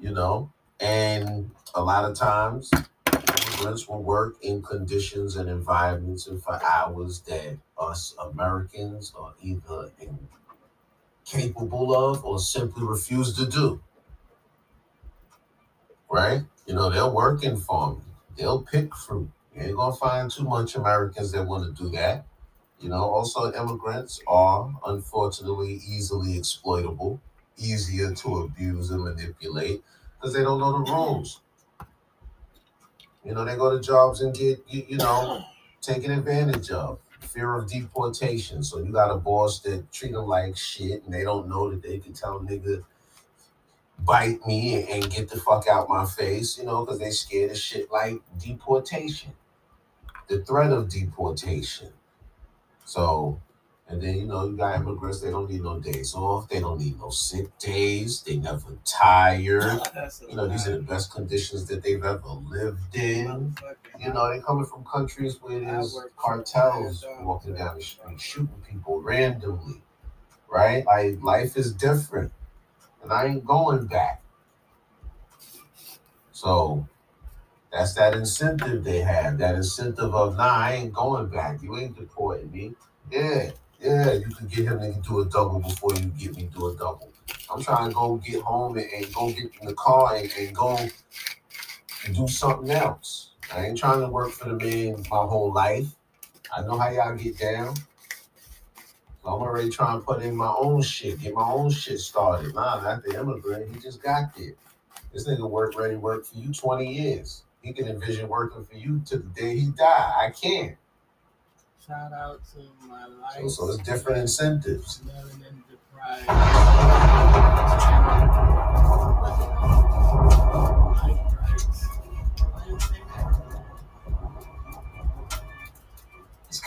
[0.00, 0.50] you know?
[0.80, 2.70] And a lot of times
[3.12, 9.90] immigrants will work in conditions and environments and for hours that us americans are either
[11.26, 13.80] incapable of or simply refuse to do.
[16.10, 16.42] Right?
[16.66, 18.02] You know, they're working for farming,
[18.40, 19.30] they'll pick fruit.
[19.54, 22.26] You ain't gonna find too much Americans that want to do that.
[22.80, 27.20] You know, also immigrants are unfortunately easily exploitable,
[27.58, 29.84] easier to abuse and manipulate
[30.16, 31.40] because they don't know the rules.
[33.22, 35.44] You know, they go to jobs and get you, you know
[35.82, 36.98] taken advantage of.
[37.20, 38.62] Fear of deportation.
[38.62, 41.82] So you got a boss that treat them like shit, and they don't know that
[41.82, 42.82] they can tell nigga
[44.04, 47.56] bite me and get the fuck out my face, you know, because they scared of
[47.58, 49.32] shit like deportation,
[50.28, 51.88] the threat of deportation.
[52.84, 53.40] So,
[53.88, 56.80] and then you know, you got immigrants, they don't need no days off, they don't
[56.80, 59.80] need no sick days, they never tired.
[60.28, 63.54] You know, these are the best conditions that they've ever lived in.
[63.98, 69.00] You know, they're coming from countries where there's cartels walking down the street shooting people
[69.02, 69.82] randomly,
[70.48, 70.84] right?
[70.86, 72.32] Like life is different
[73.02, 74.22] and I ain't going back.
[76.32, 76.86] So
[77.72, 79.38] that's that incentive they have.
[79.38, 81.62] That incentive of nah, I ain't going back.
[81.62, 82.74] You ain't deporting me.
[83.10, 86.68] Yeah, yeah, you can get him to do a double before you get me do
[86.68, 87.12] a double.
[87.52, 90.54] I'm trying to go get home and, and go get in the car and, and
[90.54, 90.76] go
[92.04, 93.30] and do something else.
[93.52, 95.86] I ain't trying to work for the man my whole life.
[96.56, 97.74] I know how y'all get down.
[99.24, 102.54] I'm already trying to put in my own shit, get my own shit started.
[102.54, 103.74] Nah, not the immigrant.
[103.74, 104.54] He just got there.
[105.12, 107.42] This nigga work ready work for you 20 years.
[107.62, 110.12] He can envision working for you to the day he die.
[110.22, 110.76] I can't.
[111.86, 113.42] Shout out to my life.
[113.42, 115.00] So, so it's different incentives.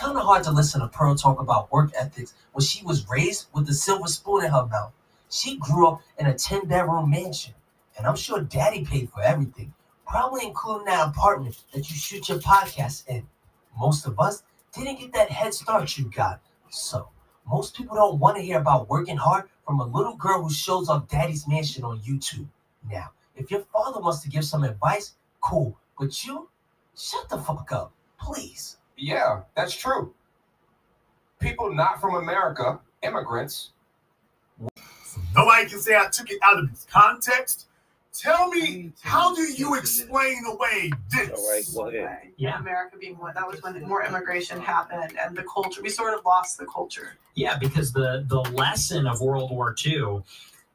[0.04, 3.48] kind of hard to listen to Pearl talk about work ethics when she was raised
[3.54, 4.92] with a silver spoon in her mouth.
[5.30, 7.54] She grew up in a 10 bedroom mansion,
[7.98, 9.74] and I'm sure daddy paid for everything,
[10.06, 13.26] probably including that apartment that you shoot your podcast in.
[13.80, 16.42] Most of us didn't get that head start you got.
[16.70, 17.08] So,
[17.48, 20.89] most people don't want to hear about working hard from a little girl who shows
[20.89, 22.48] off daddy's mansion on YouTube.
[22.92, 25.78] Now, if your father wants to give some advice, cool.
[25.98, 26.50] But you,
[26.94, 28.80] shut the fuck up, please.
[28.97, 30.13] Yeah, that's true.
[31.39, 33.71] People not from America, immigrants,
[35.36, 37.67] Nobody can say I took it out of its context.
[38.13, 41.32] Tell me, how do you explain away this?
[41.32, 42.32] All right, go ahead.
[42.38, 42.60] Yeah.
[42.60, 46.23] America being one, that was when more immigration happened and the culture, we sort of
[46.23, 47.15] lost the culture.
[47.34, 50.21] Yeah, because the the lesson of World War II,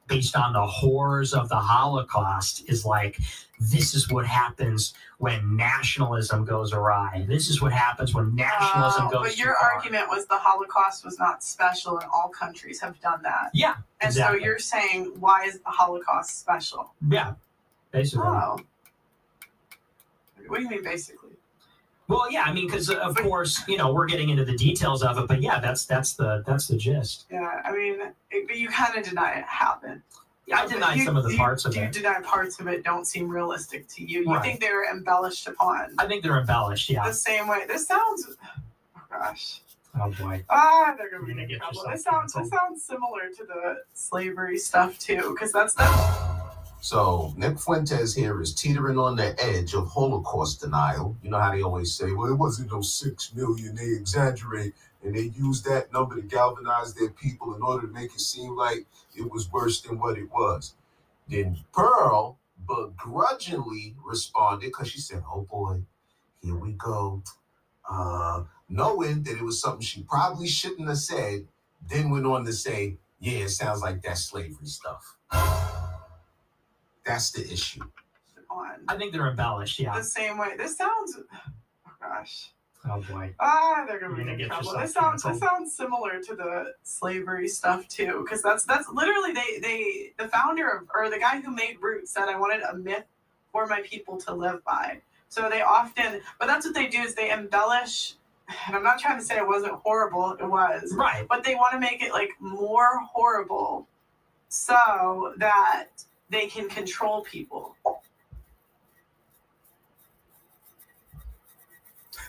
[0.09, 3.17] based on the horrors of the Holocaust, is like
[3.59, 7.25] this is what happens when nationalism goes awry.
[7.27, 9.21] This is what happens when nationalism Oh, goes.
[9.29, 13.49] but your argument was the Holocaust was not special and all countries have done that.
[13.53, 14.39] Yeah, And exactly.
[14.39, 16.93] so you're saying, why is the Holocaust special?
[17.09, 17.33] Yeah,
[17.91, 18.27] basically.
[18.27, 18.59] Oh.
[20.47, 21.28] What do you mean, basically?
[22.09, 25.17] Well, yeah, I mean, because of course, you know, we're getting into the details of
[25.19, 27.27] it, but yeah, that's that's the that's the gist.
[27.31, 27.99] Yeah, I mean,
[28.31, 30.01] it, but you kind of deny it happened.
[30.47, 31.95] Yeah, I deny You- some of the you- parts of you it.
[31.95, 34.21] You deny parts of it don't seem realistic to you.
[34.21, 34.41] You Right.
[34.41, 35.93] think they were embellished upon.
[35.99, 36.89] I think they're embellished.
[36.89, 37.05] Yeah.
[37.05, 37.65] The same way.
[37.67, 38.25] This sounds.
[38.97, 39.61] Oh gosh.
[40.01, 40.43] Oh boy.
[40.49, 41.83] Ah, they're gonna be in get trouble.
[41.91, 42.33] This sounds.
[42.33, 46.38] This sounds similar to the slavery stuff too, because that's that.
[46.81, 51.17] So Nick Fuentes here is teetering on the edge of Holocaust denial.
[51.21, 54.73] You know how they always say, well, it wasn't no six million, they exaggerate.
[55.03, 58.55] And they use that number to galvanize their people in order to make it seem
[58.55, 60.73] like it was worse than what it was.
[61.27, 65.81] Then Pearl begrudgingly responded because she said, Oh boy,
[66.41, 67.23] here we go.
[67.89, 71.45] Uh, knowing that it was something she probably shouldn't have said,
[71.87, 75.17] then went on to say, Yeah, it sounds like that slavery stuff.
[77.09, 77.81] That's the issue.
[78.49, 79.79] On I think they're embellished.
[79.79, 79.95] Yeah.
[79.97, 80.55] the same way.
[80.57, 81.17] This sounds.
[81.87, 82.51] Oh gosh.
[82.89, 83.33] Oh boy.
[83.39, 84.65] Ah, they're gonna You're be gonna in get trouble.
[84.67, 85.23] yourself This sounds.
[85.23, 85.49] This canceled.
[85.49, 90.69] sounds similar to the slavery stuff too, because that's that's literally they they the founder
[90.69, 93.05] of or the guy who made Roots said I wanted a myth
[93.51, 95.01] for my people to live by.
[95.27, 98.13] So they often, but that's what they do is they embellish.
[98.65, 100.31] And I'm not trying to say it wasn't horrible.
[100.39, 100.93] It was.
[100.95, 101.27] Right.
[101.29, 103.87] But they want to make it like more horrible,
[104.47, 105.87] so that
[106.29, 107.75] they can control people.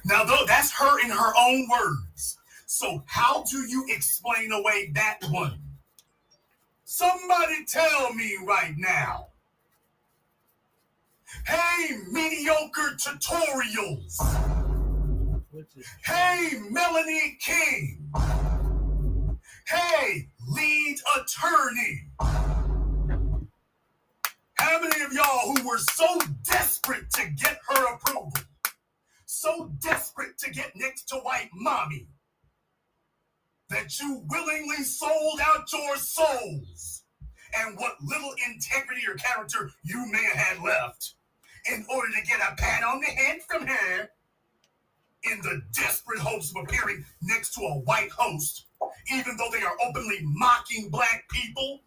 [0.05, 2.39] Now, though, that's her in her own words.
[2.67, 5.61] So, how do you explain away that one?
[6.85, 9.29] Somebody tell me right now.
[11.47, 14.19] Hey, mediocre tutorials.
[16.05, 18.11] Hey, Melanie King.
[19.67, 22.40] Hey, lead attorney.
[24.71, 26.07] How many of y'all who were so
[26.45, 28.33] desperate to get her approval,
[29.27, 32.07] so desperate to get next to white mommy,
[33.69, 37.03] that you willingly sold out your souls
[37.59, 41.15] and what little integrity or character you may have had left
[41.73, 44.09] in order to get a pat on the head from her
[45.25, 48.67] in the desperate hopes of appearing next to a white host,
[49.13, 51.81] even though they are openly mocking black people?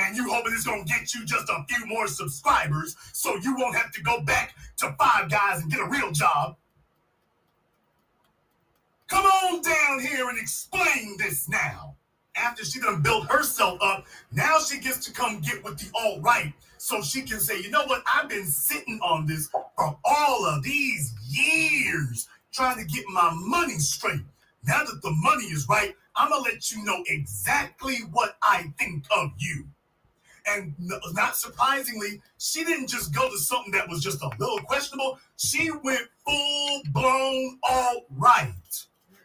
[0.00, 3.76] And you hoping it's gonna get you just a few more subscribers so you won't
[3.76, 6.56] have to go back to Five Guys and get a real job?
[9.08, 11.96] Come on down here and explain this now.
[12.34, 16.20] After she done built herself up, now she gets to come get with the all
[16.20, 18.02] right so she can say, you know what?
[18.12, 23.78] I've been sitting on this for all of these years trying to get my money
[23.78, 24.22] straight.
[24.66, 29.04] Now that the money is right, I'm gonna let you know exactly what I think
[29.14, 29.66] of you.
[30.52, 30.74] And
[31.12, 35.18] not surprisingly, she didn't just go to something that was just a little questionable.
[35.36, 38.54] She went full blown all right.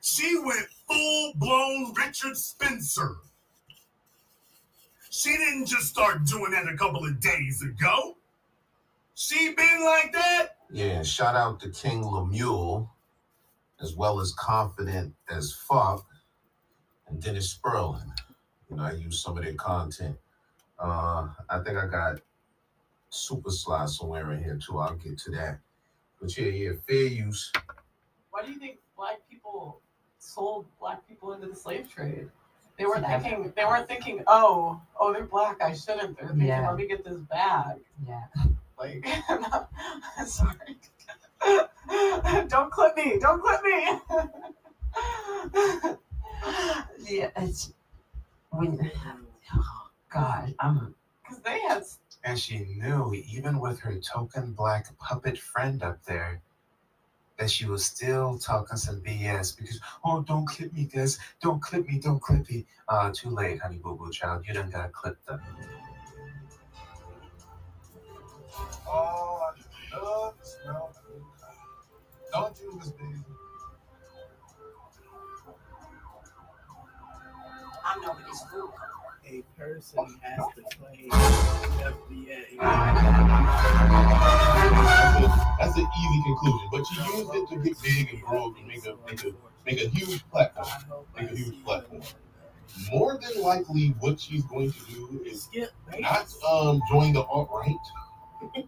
[0.01, 3.15] She went full blown Richard Spencer.
[5.09, 8.17] She didn't just start doing that a couple of days ago.
[9.15, 10.57] She been like that?
[10.69, 12.91] Yeah, shout out to King Lemuel,
[13.81, 16.05] as well as Confident as Fuck,
[17.07, 18.11] and Dennis Sperlin.
[18.69, 20.17] You know, I use some of their content.
[20.79, 22.19] Uh, I think I got
[23.09, 24.77] Super Sly somewhere in here too.
[24.79, 25.59] I'll get to that.
[26.21, 27.51] But yeah, yeah, fair use.
[28.29, 29.79] Why do you think black people
[30.19, 32.29] sold black people into the slave trade?
[32.77, 33.19] They were Yeah.
[33.19, 36.17] thinking they weren't thinking, oh, oh, they're black, I shouldn't.
[36.17, 36.67] They're thinking, Yeah.
[36.67, 37.79] let me get this bag.
[38.07, 38.23] Yeah.
[38.77, 39.07] Like,
[40.17, 40.77] I'm sorry.
[42.49, 43.17] Don't clip me.
[43.21, 43.99] Don't clip me.
[47.07, 47.71] Yeah, it's
[48.49, 48.91] when.
[50.15, 50.95] God, I'm.
[51.23, 51.83] Because they had.
[52.23, 56.41] And she knew, even with her token black puppet friend up there,
[57.37, 61.19] that she was still talking some BS because, oh, don't clip me, guys.
[61.41, 62.65] Don't clip me, don't clip me.
[62.87, 64.45] Uh, too late, honey boo boo child.
[64.47, 65.41] You done got clipped up.
[68.87, 69.51] Oh,
[69.93, 73.25] I love the smell of the Don't you, Miss Daisy?
[77.85, 78.73] I'm nobody's fool.
[79.35, 82.55] A person has to claim FBA.
[85.59, 88.85] That's an easy conclusion, but you used it to get big and grow and make
[88.85, 89.33] a make a
[89.65, 91.05] make a huge platform.
[91.19, 92.03] Make a huge platform.
[92.93, 95.49] More than likely, what she's going to do is
[95.99, 97.75] not um join the alt right.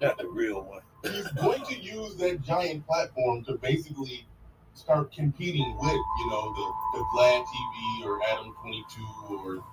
[0.00, 0.82] Not the real one.
[1.04, 4.28] She's going to use that giant platform to basically
[4.74, 9.64] start competing with, you know, the, the Vlad TV or Adam 22 or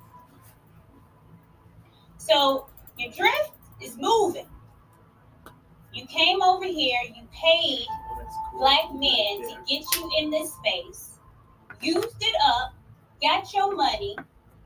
[2.28, 2.68] So
[3.00, 3.52] your drift
[3.82, 4.46] is moving.
[5.92, 7.86] You came over here, you paid
[8.58, 11.18] black men to get you in this space,
[11.82, 12.76] used it up,
[13.22, 14.16] got your money,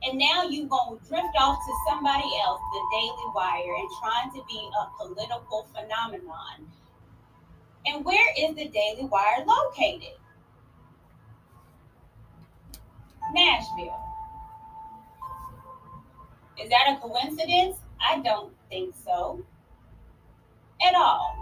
[0.04, 4.46] and now you gonna drift off to somebody else, the Daily Wire, and trying to
[4.48, 6.68] be a political phenomenon.
[7.86, 10.20] And where is the Daily Wire located?
[13.34, 14.05] Nashville.
[16.62, 17.78] Is that a coincidence?
[18.02, 19.44] I don't think so.
[20.86, 21.36] At all.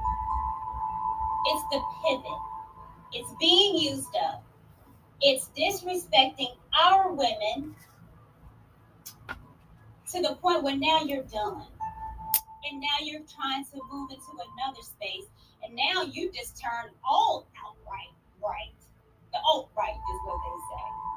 [1.45, 2.39] It's the pivot.
[3.13, 4.43] It's being used up.
[5.21, 7.75] It's disrespecting our women
[10.11, 11.63] to the point where now you're done.
[12.69, 15.25] And now you're trying to move into another space.
[15.63, 18.73] And now you just turn all outright right.
[19.31, 21.12] The alt right is what they say.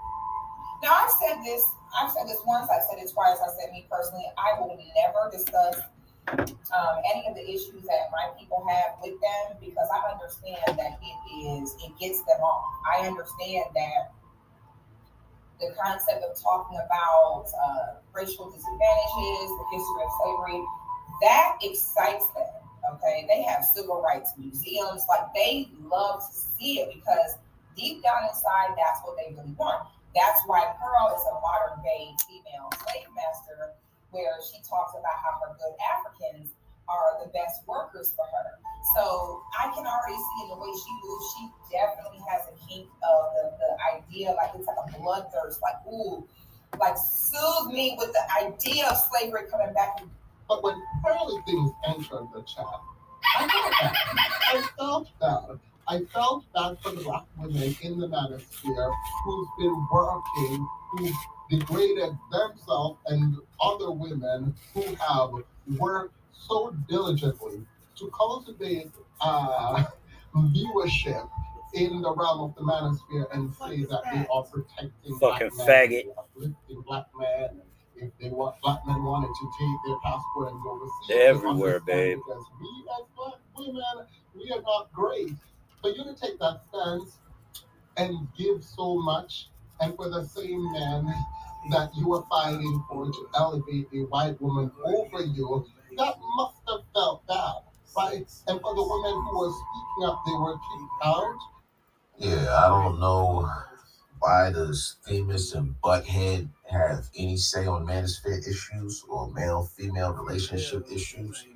[0.83, 1.63] Now I've said this,
[2.01, 5.31] I've said this once, I've said it twice, I said me personally, I will never
[5.31, 5.81] discuss
[6.29, 10.99] um, any of the issues that my people have with them because I understand that
[11.01, 12.65] it is, it gets them off.
[12.85, 14.13] I understand that
[15.61, 20.63] the concept of talking about uh, racial disadvantages, the history of slavery,
[21.23, 22.45] that excites them.
[22.95, 27.35] Okay, they have civil rights museums, like they love to see it because
[27.77, 29.89] deep down inside, that's what they really want.
[30.17, 33.77] That's why Pearl is a modern day female slave master,
[34.17, 36.57] where she talks about how her good Africans
[36.89, 38.57] are the best workers for her.
[38.97, 42.89] So I can already see in the way she moves, she definitely has a kink
[43.05, 46.25] of the, the idea, like it's like a bloodthirst, like, ooh,
[46.81, 50.01] like soothe me with the idea of slavery coming back.
[50.49, 52.65] But when Pearly Things entered the chat,
[53.37, 54.33] I felt bad.
[54.49, 55.61] I felt bad.
[55.89, 58.93] I felt bad for the black women in the manosphere
[59.25, 61.09] who's been working, who
[61.51, 65.31] degraded themselves and other women who have
[65.79, 67.63] worked so diligently
[67.97, 69.85] to cultivate uh,
[70.35, 71.29] viewership
[71.75, 75.67] in the realm of the manosphere and say that they are protecting Fucking black men,
[75.69, 76.05] faggot.
[76.19, 77.61] uplifting black men.
[77.97, 81.81] If they want black men wanted to take their passport and go overseas, They're everywhere,
[81.81, 82.19] babe.
[82.27, 85.33] Because we as black women, we are not great.
[85.87, 87.19] For you to take that stance
[87.97, 91.07] and give so much, and for the same man
[91.71, 95.65] that you are fighting for to elevate a white woman over you,
[95.97, 97.63] that must have felt bad,
[97.97, 98.29] right?
[98.49, 101.39] And for the women who were speaking up, they were kicked out.
[102.19, 103.49] Yeah, I don't know
[104.19, 111.47] why does famous and butthead have any say on manosphere issues or male-female relationship issues.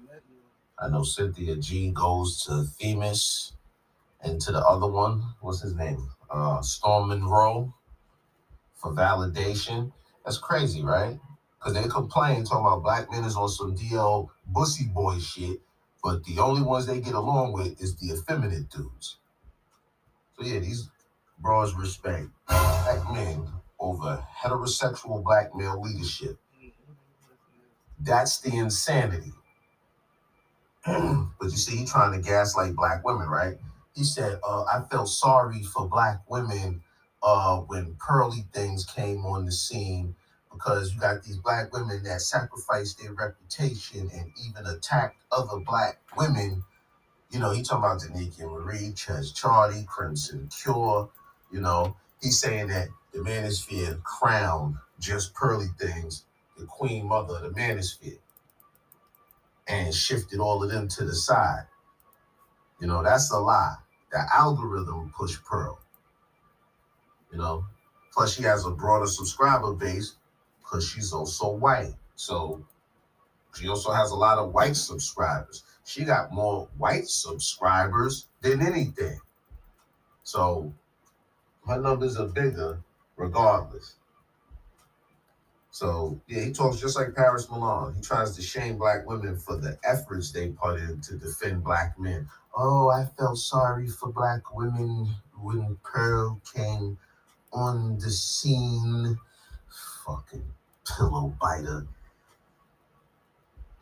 [0.78, 3.54] I know Cynthia G goes to Themis
[4.22, 6.10] and to the other one, what's his name?
[6.30, 7.74] Uh Storm Monroe
[8.76, 9.92] for validation.
[10.24, 11.18] That's crazy, right?
[11.58, 15.60] Because they complain talking about black men is on some DL bussy boy shit,
[16.02, 19.18] but the only ones they get along with is the effeminate dudes.
[20.38, 20.88] So yeah, these
[21.38, 23.46] bras respect black men
[23.78, 26.38] over heterosexual black male leadership.
[27.98, 29.32] That's the insanity.
[30.86, 33.56] but you see, he trying to gaslight black women, right?
[33.94, 36.82] He said, uh, I felt sorry for black women
[37.22, 40.14] uh, when pearly things came on the scene
[40.52, 46.00] because you got these black women that sacrificed their reputation and even attacked other black
[46.16, 46.64] women.
[47.30, 51.10] You know, he talking about Danica Marie, Church Charlie, Crimson Cure.
[51.52, 56.24] You know, he's saying that the manosphere crowned just pearly things,
[56.58, 58.18] the queen mother of the manosphere,
[59.68, 61.66] and shifted all of them to the side.
[62.80, 63.76] You know, that's a lie.
[64.10, 65.78] The algorithm pushed Pearl.
[67.30, 67.64] You know,
[68.12, 70.16] plus she has a broader subscriber base
[70.58, 71.94] because she's also white.
[72.16, 72.64] So
[73.54, 75.62] she also has a lot of white subscribers.
[75.84, 79.20] She got more white subscribers than anything.
[80.24, 80.72] So
[81.66, 82.80] her numbers are bigger
[83.16, 83.96] regardless.
[85.70, 87.94] So yeah, he talks just like Paris Milan.
[87.94, 91.98] He tries to shame black women for the efforts they put in to defend black
[91.98, 92.28] men.
[92.56, 95.08] Oh, I felt sorry for black women
[95.40, 96.98] when Pearl came
[97.52, 99.18] on the scene.
[100.04, 100.44] Fucking
[100.96, 101.86] pillow biter.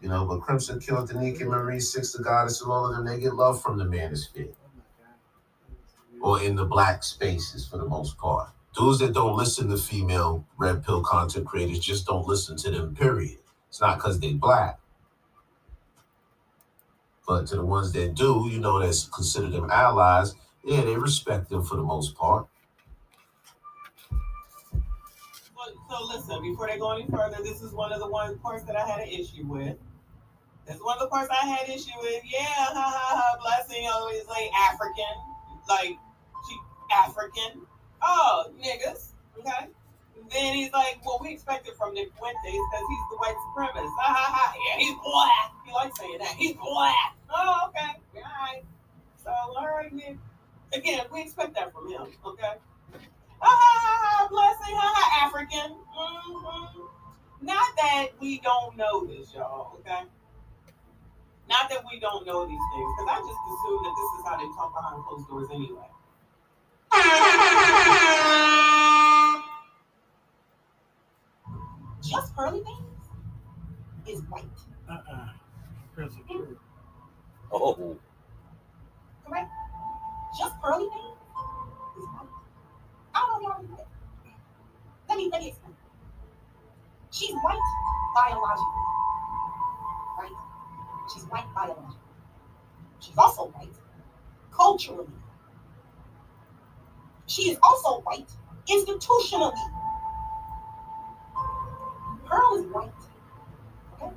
[0.01, 3.19] You know, but Crimson killed Danica Marie, Six the Goddess, and all of them, they
[3.19, 4.53] get love from the manosphere.
[6.21, 8.51] Or in the black spaces for the most part.
[8.79, 12.95] Those that don't listen to female red pill content creators just don't listen to them,
[12.95, 13.39] period.
[13.69, 14.79] It's not because they black.
[17.27, 21.51] But to the ones that do, you know, that's consider them allies, yeah, they respect
[21.51, 22.47] them for the most part.
[25.91, 28.77] So, listen, before they go any further, this is one of the one parts that
[28.77, 29.77] I had an issue with.
[30.67, 32.23] This is one of the parts I had issue with.
[32.25, 33.39] Yeah, ha ha ha.
[33.43, 35.03] Blessing always like African,
[35.69, 35.97] like
[36.49, 36.57] she
[36.95, 37.63] African.
[38.03, 39.13] Oh, niggas.
[39.39, 39.69] Okay.
[40.31, 43.95] Then he's like, well, we expect it from Nick Fuentes because he's the white supremacist.
[43.97, 44.55] Ha ha ha.
[44.55, 45.53] Yeah, he's black.
[45.65, 46.35] He likes saying that.
[46.37, 47.17] He's black.
[47.31, 47.93] Oh, okay.
[48.17, 48.63] All right.
[49.23, 50.19] So, all right, man.
[50.75, 52.03] Again, we expect that from him.
[52.27, 52.55] Okay.
[53.41, 54.29] Ha ha ha.
[54.29, 54.77] Blessing.
[54.77, 55.27] Ha ha.
[55.27, 55.77] African.
[55.95, 56.81] hmm
[57.41, 59.79] Not that we don't know this, y'all.
[59.81, 60.03] Okay.
[61.49, 64.37] Not that we don't know these things, because I just assume that this is how
[64.37, 65.89] they talk behind closed doors anyway.
[72.03, 72.79] Just pearly things
[74.07, 74.45] is white.
[74.89, 75.29] Uh-uh.
[75.95, 76.57] Crimson
[77.53, 77.97] Oh.
[79.27, 79.51] Correct?
[80.39, 81.17] Just pearly things
[81.99, 82.29] is white.
[83.15, 83.85] I don't know if y'all know.
[85.09, 85.77] Let me let me explain.
[87.11, 87.59] She's white
[88.15, 88.85] biologically.
[90.19, 90.37] Right?
[91.13, 91.97] She's white biologically.
[93.01, 93.75] She's also white
[94.53, 95.07] culturally.
[97.29, 98.31] She is also white
[98.67, 99.53] institutionally.
[102.25, 102.91] Pearl is white.
[104.03, 104.13] Okay?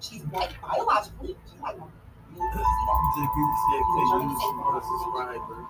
[0.00, 1.36] She's white biologically.
[1.50, 1.76] She's white.
[4.82, 5.66] Subscribers.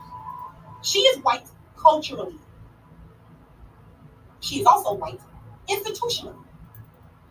[0.83, 1.47] She is white
[1.77, 2.37] culturally.
[4.39, 5.21] She is also white
[5.69, 6.37] institutionally.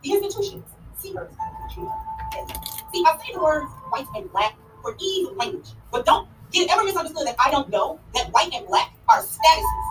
[0.03, 0.65] The institutions
[0.97, 1.29] see her.
[1.69, 6.69] See, I say the words white and black for ease of language, but don't get
[6.69, 9.88] ever misunderstood that I don't know that white and black are statuses.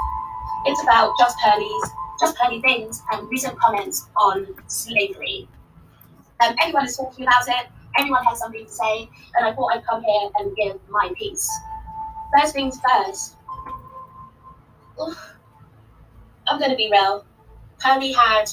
[0.67, 5.49] It's about just Pearly's, just Pearly things and recent comments on slavery.
[6.41, 7.67] Um, everyone is talking about it.
[7.99, 11.51] Everyone has something to say, and I thought I'd come here and give my piece.
[12.39, 13.35] First things first.
[15.01, 15.17] Ugh.
[16.47, 17.25] I'm going to be real.
[17.79, 18.45] Pearly had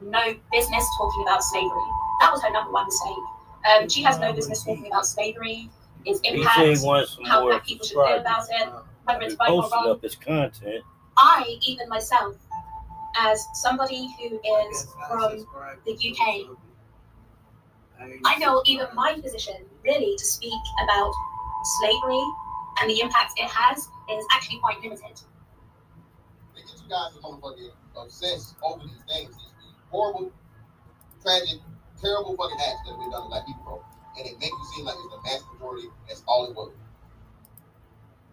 [0.00, 1.90] no business talking about slavery.
[2.20, 3.16] That was her number one mistake.
[3.64, 5.70] Um, she has no business talking about slavery,
[6.04, 8.68] its impact, BJ wants how black people should feel about it,
[9.04, 9.90] whether it's right or posted wrong.
[9.90, 10.84] up his content.
[11.16, 12.36] I, even myself,
[13.18, 14.40] as somebody who
[14.70, 15.46] is from
[15.84, 16.56] the UK,
[18.24, 21.12] I know even my position really to speak about
[21.64, 22.24] slavery
[22.80, 23.78] and the impact it has
[24.10, 25.20] is actually quite limited.
[26.54, 30.32] They get you guys are motherfucking obsessed over these things, these horrible,
[31.22, 31.60] tragic,
[32.00, 33.84] terrible fucking acts that have been done to black people,
[34.18, 35.88] and it makes you seem like it's the mass majority.
[36.08, 36.72] That's all it was.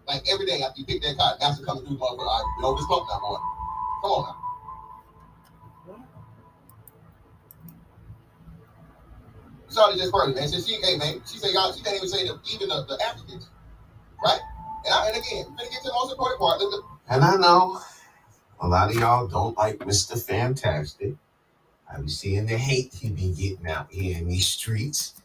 [0.10, 2.78] Like every day after you pick that car, after coming through, motherfucker, right, get over
[2.78, 3.38] this smoke now, boy.
[4.02, 4.36] Come on now.
[9.72, 10.50] Charlie just first, man.
[10.50, 13.50] She, hey man, she said y'all, she can't even say that even the, the Africans,
[14.24, 14.40] right?
[14.86, 16.60] And, I, and again, we're gonna get to the most important part.
[16.60, 17.80] Look, look, And I know
[18.62, 20.20] a lot of y'all don't like Mr.
[20.20, 21.14] Fantastic.
[21.94, 25.19] I be seeing the hate he be getting out here in these streets,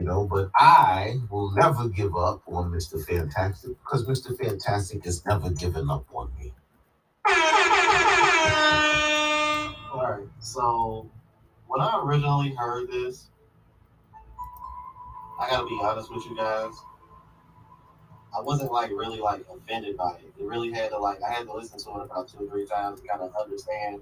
[0.00, 3.04] you know, but I will never give up on Mr.
[3.04, 4.34] Fantastic because Mr.
[4.36, 6.54] Fantastic has never given up on me.
[9.92, 10.26] All right.
[10.38, 11.10] So
[11.66, 13.26] when I originally heard this,
[15.38, 16.72] I gotta be honest with you guys.
[18.34, 20.32] I wasn't like really like offended by it.
[20.40, 22.64] It really had to like I had to listen to it about two or three
[22.64, 24.00] times to kind of understand.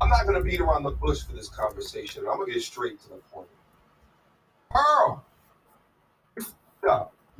[0.00, 2.24] I'm not gonna beat around the bush for this conversation.
[2.28, 3.48] I'm gonna get straight to the point.
[4.70, 5.24] Pearl,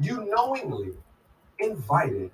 [0.00, 0.24] you.
[0.24, 0.92] Knowingly
[1.60, 2.30] invited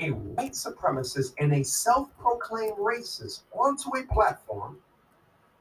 [0.00, 4.78] a white supremacist and a self-proclaimed racist onto a platform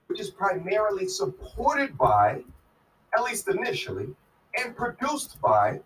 [0.08, 2.44] which is primarily supported by,
[3.18, 4.08] at least initially,
[4.58, 5.80] and produced by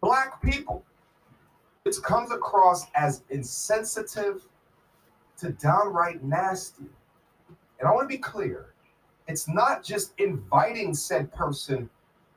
[0.00, 0.84] black people.
[1.84, 4.42] It comes across as insensitive
[5.38, 6.84] to downright nasty.
[7.80, 8.74] And I want to be clear
[9.26, 11.88] it's not just inviting said person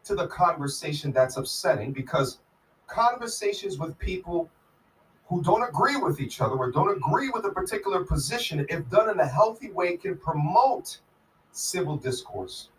[0.06, 2.40] to the conversation that's upsetting because
[2.88, 4.50] conversations with people
[5.28, 9.10] who don't agree with each other or don't agree with a particular position, if done
[9.10, 11.00] in a healthy way, can promote
[11.52, 12.70] civil discourse.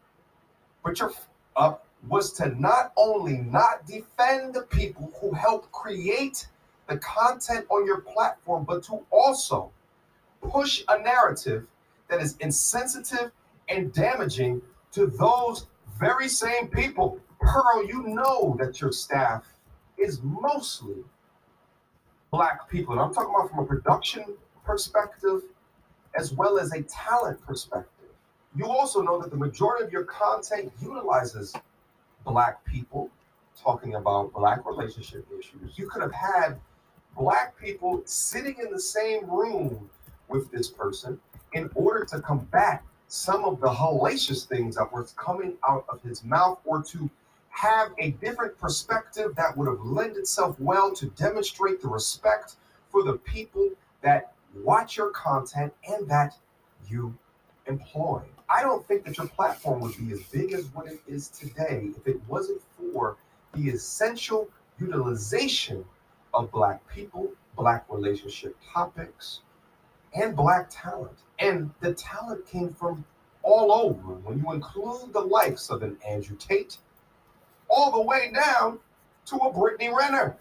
[0.85, 1.13] But your
[1.57, 6.47] up was to not only not defend the people who help create
[6.87, 9.73] the content on your platform, but to also
[10.43, 11.67] push a narrative
[12.09, 13.31] that is insensitive
[13.69, 14.61] and damaging
[14.93, 15.67] to those
[15.99, 17.19] very same people.
[17.41, 19.45] Pearl, you know that your staff
[19.99, 21.05] is mostly
[22.31, 22.93] black people.
[22.93, 24.25] And I'm talking about from a production
[24.65, 25.43] perspective
[26.17, 27.91] as well as a talent perspective.
[28.57, 31.55] You also know that the majority of your content utilizes
[32.25, 33.11] black people
[33.61, 35.77] talking about black relationship issues.
[35.77, 36.59] You could have had
[37.17, 39.91] black people sitting in the same room
[40.29, 41.21] with this person
[41.55, 46.25] in order to combat some of the hellacious things that were coming out of his
[46.25, 47.09] mouth or to
[47.49, 52.57] have a different perspective that would have lent itself well to demonstrate the respect
[52.91, 53.71] for the people
[54.03, 54.33] that
[54.63, 56.37] watch your content and that
[56.89, 57.17] you
[57.67, 58.21] employ.
[58.51, 61.91] I don't think that your platform would be as big as what it is today
[61.97, 63.17] if it wasn't for
[63.55, 64.49] the essential
[64.79, 65.85] utilization
[66.35, 69.41] of Black people, Black relationship topics,
[70.15, 71.19] and Black talent.
[71.39, 73.05] And the talent came from
[73.43, 74.15] all over.
[74.15, 76.79] When you include the likes of an Andrew Tate,
[77.69, 78.79] all the way down
[79.27, 80.37] to a Brittany Renner.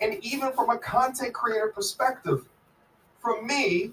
[0.00, 2.44] And even from a content creator perspective,
[3.20, 3.92] from me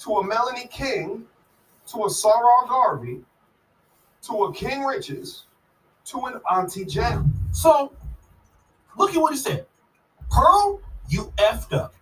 [0.00, 1.24] to a Melanie King,
[1.88, 3.20] to a Sarah Garvey,
[4.22, 5.44] to a King Riches,
[6.06, 7.32] to an Auntie Jen.
[7.52, 7.92] So,
[8.98, 9.66] look at what he said.
[10.30, 11.94] Pearl, you effed up.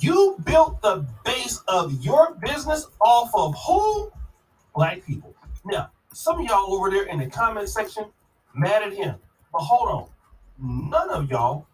[0.00, 4.10] You built the base of your business off of who?
[4.74, 5.34] Black people.
[5.64, 8.06] Now, some of y'all over there in the comment section
[8.54, 9.16] mad at him.
[9.52, 10.08] But hold on.
[10.90, 11.66] None of y'all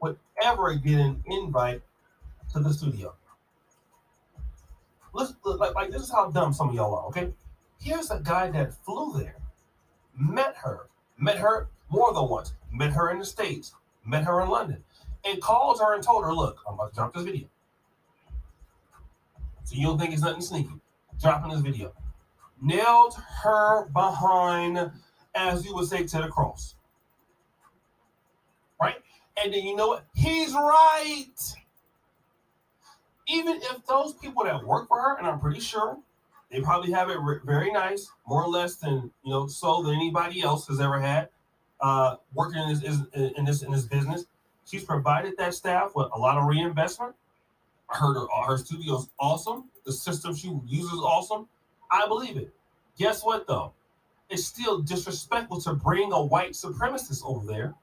[0.00, 1.82] would ever get an invite
[2.52, 3.14] to the studio.
[5.12, 7.32] Let's like, like this is how dumb some of y'all are, okay?
[7.80, 9.36] Here's a guy that flew there,
[10.18, 13.72] met her, met her more than once, met her in the States,
[14.04, 14.82] met her in London,
[15.24, 17.46] and called her and told her, look, I'm about to drop this video.
[19.66, 20.70] So you don't think it's nothing sneaky.
[21.20, 21.92] Dropping this video.
[22.62, 24.92] Nailed her behind,
[25.34, 26.76] as you would say, to the cross.
[28.80, 28.94] Right?
[29.42, 30.06] And then you know what?
[30.14, 31.34] He's right.
[33.26, 35.98] Even if those people that work for her, and I'm pretty sure
[36.52, 39.96] they probably have it re- very nice, more or less than you know, so than
[39.96, 41.28] anybody else has ever had,
[41.80, 42.82] uh, working in this
[43.14, 44.26] in this in this business.
[44.64, 47.16] She's provided that staff with a lot of reinvestment.
[47.88, 49.64] Her, her studio's awesome.
[49.84, 51.48] The system she uses is awesome.
[51.90, 52.52] I believe it.
[52.98, 53.72] Guess what though?
[54.28, 57.74] It's still disrespectful to bring a white supremacist over there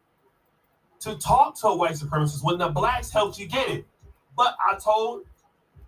[0.99, 3.85] to talk to a white supremacist when the blacks helped you get it.
[4.35, 5.23] But I told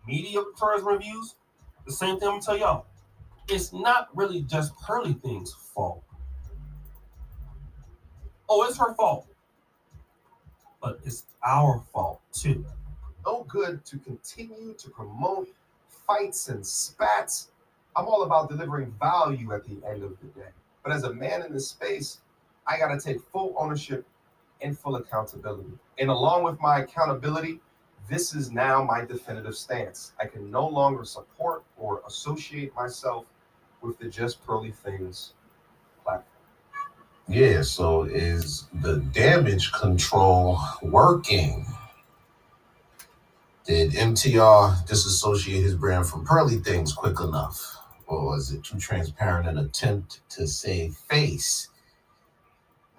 [0.08, 1.36] media tourism reviews
[1.86, 2.86] the same thing I'm gonna tell y'all.
[3.48, 6.04] It's not really just Pearly Thing's fault.
[8.50, 9.28] Oh, it's her fault.
[10.82, 12.66] But it's our fault too.
[13.26, 15.50] No good to continue to promote
[15.88, 17.50] fights and spats.
[17.96, 20.50] I'm all about delivering value at the end of the day.
[20.84, 22.20] But as a man in this space,
[22.68, 24.06] I got to take full ownership
[24.62, 25.72] and full accountability.
[26.00, 27.60] And along with my accountability,
[28.10, 30.14] this is now my definitive stance.
[30.20, 33.26] I can no longer support or associate myself
[33.82, 35.34] with the Just Pearly Things
[36.04, 36.26] platform.
[37.28, 41.66] Yeah, so is the damage control working?
[43.66, 47.78] Did MTR disassociate his brand from Pearly Things quick enough?
[48.06, 51.70] Or was it too transparent an attempt to save face?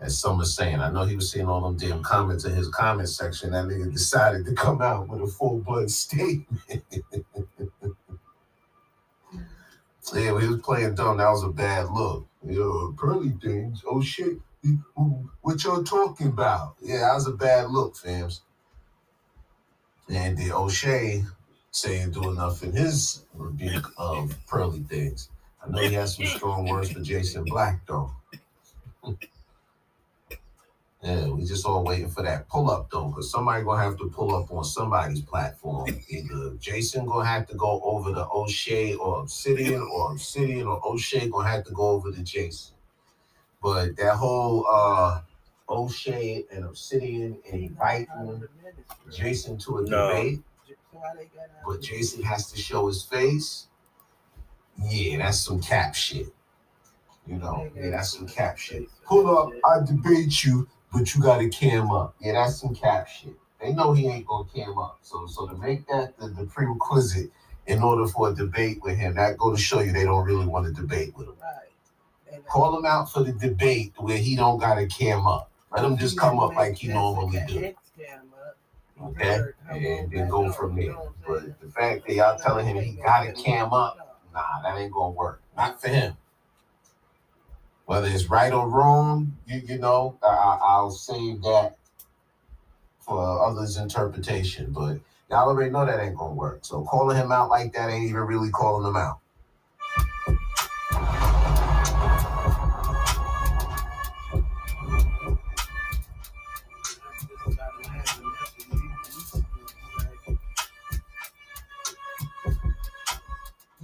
[0.00, 2.68] As some are saying, I know he was seeing all them damn comments in his
[2.68, 3.52] comment section.
[3.52, 6.60] That nigga decided to come out with a full blood statement.
[10.14, 11.18] yeah, he was playing dumb.
[11.18, 12.26] That was a bad look.
[12.44, 13.82] Yo, Pearly Things.
[13.86, 14.38] Oh shit.
[15.42, 16.74] What y'all talking about?
[16.82, 18.40] Yeah, that was a bad look, fams.
[20.08, 21.24] And the O'Shea
[21.70, 25.28] saying do enough in his rebuke of pearly things.
[25.64, 28.12] I know he has some strong words for Jason Black though.
[31.02, 34.08] yeah, we just all waiting for that pull up though, because somebody gonna have to
[34.08, 35.88] pull up on somebody's platform.
[36.08, 41.28] Either Jason gonna have to go over to O'Shea or Obsidian, or Obsidian or O'Shea
[41.28, 42.74] gonna have to go over to Jason.
[43.62, 45.20] But that whole uh
[45.68, 48.42] O'Shea and Obsidian and inviting
[49.12, 50.08] Jason to a No.
[50.08, 50.40] debate,
[51.66, 53.66] but Jason has to show his face.
[54.82, 56.28] Yeah, that's some cap shit.
[57.26, 58.86] You know, yeah, that's some cap shit.
[59.04, 62.14] Pull up, I debate you, but you gotta cam up.
[62.20, 63.34] Yeah, that's some cap shit.
[63.60, 64.98] They know he ain't gonna cam up.
[65.02, 67.30] So so to make that the, the prerequisite
[67.66, 70.46] in order for a debate with him, that go to show you they don't really
[70.46, 71.34] want to debate with him.
[72.48, 75.50] Call him out for the debate where he don't gotta cam up.
[75.76, 77.74] Let him just come up like he normally do.
[79.02, 80.94] Okay, and then go from there.
[81.26, 84.90] But the fact that y'all telling him he got to cam up, nah, that ain't
[84.92, 85.42] gonna work.
[85.54, 86.16] Not for him.
[87.84, 91.76] Whether it's right or wrong, you you know, I- I'll save that
[93.00, 94.72] for others' interpretation.
[94.72, 95.00] But
[95.30, 96.60] y'all already know that ain't gonna work.
[96.64, 99.20] So calling him out like that ain't even really calling him out.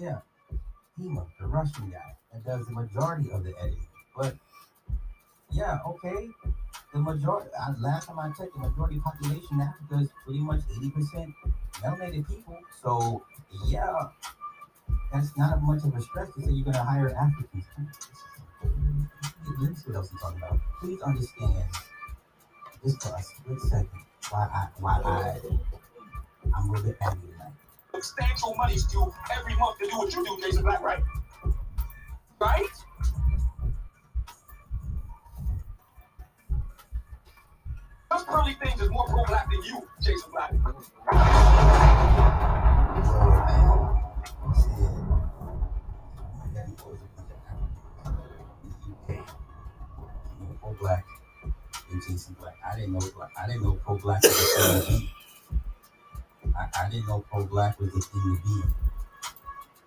[0.03, 0.19] Yeah,
[0.99, 3.87] Hema, the Russian guy that does the majority of the editing.
[4.17, 4.35] But
[5.53, 6.29] yeah, okay,
[6.93, 7.51] the majority.
[7.55, 11.33] I, last time I checked, the majority population in Africa is pretty much eighty percent
[11.77, 12.59] melanated people.
[12.83, 13.25] So
[13.69, 14.09] yeah,
[15.13, 17.65] that's not much of a stretch to say you're gonna hire Africans.
[19.61, 20.59] Let's see what else he's talking about.
[20.81, 21.65] Please understand,
[22.83, 23.89] just for a split second,
[24.31, 25.39] why I why I
[26.57, 27.32] I'm a little bit angry.
[28.03, 31.03] Substantial monies due every month to do what you do, Jason Black, right?
[32.41, 32.67] Right?
[38.11, 40.53] Those curly things is more pro-black than you, Jason Black.
[50.81, 51.05] black
[51.93, 52.57] and Jason Black.
[52.67, 53.31] I didn't know black.
[53.41, 54.23] I didn't know pro black
[56.57, 58.63] I, I didn't know pro black was the thing to be.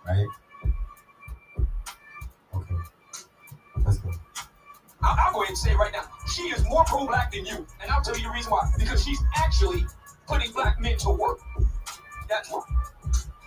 [0.05, 0.27] Right?
[2.55, 2.75] Okay.
[3.83, 4.11] Let's go.
[5.01, 6.03] I'll, I'll go ahead and say it right now.
[6.31, 8.71] She is more pro-black than you, and I'll tell you the reason why.
[8.77, 9.85] Because she's actually
[10.27, 11.39] putting black men to work.
[12.29, 12.61] That's why.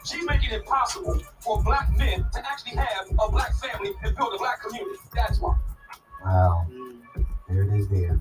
[0.05, 4.35] She's making it possible for black men to actually have a black family and build
[4.35, 4.99] a black community.
[5.15, 5.57] That's why.
[6.25, 6.67] Wow.
[7.49, 8.21] There it is there.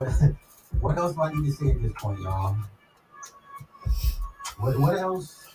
[0.84, 2.56] what else do I need to say at this point, y'all?
[4.58, 5.48] What what else?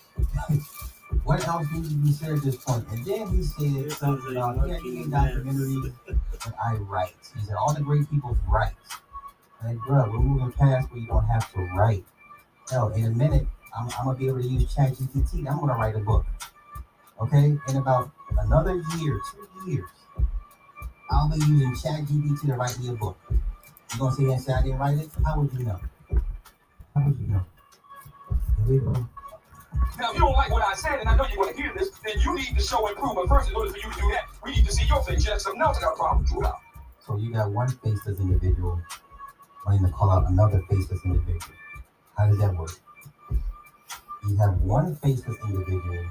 [1.24, 2.84] what else needs to be said at this point?
[2.90, 7.14] And then he said something about yeah, he documentary, but I write.
[7.38, 8.74] He said all the great people write.
[9.64, 12.04] Like, bro, we're moving past where you don't have to write.
[12.72, 13.46] Hell, in a minute,
[13.78, 15.48] I'm, I'm gonna be able to use ChatGPT.
[15.48, 16.26] I'm gonna write a book.
[17.22, 18.10] Okay, in about
[18.40, 19.90] another year, two years,
[21.12, 23.18] I'll be using ChatGPT to write me a book.
[23.94, 25.10] You gonna sit here and say I didn't write it?
[25.26, 25.80] How would you know?
[26.96, 27.46] How would you know?
[28.68, 28.92] Here we go.
[29.98, 31.74] Now, if you don't like what I said, and I know you want to hear
[31.78, 33.28] this, then you need to show improvement.
[33.28, 35.26] First, in order for you to do that, we need to see your face.
[35.26, 36.56] You have something else I got a problem with you about.
[37.06, 38.82] So you got one faceless individual
[39.66, 41.56] wanting to call out another faceless individual.
[42.18, 42.72] How does that work?
[44.28, 46.06] You have one faceless individual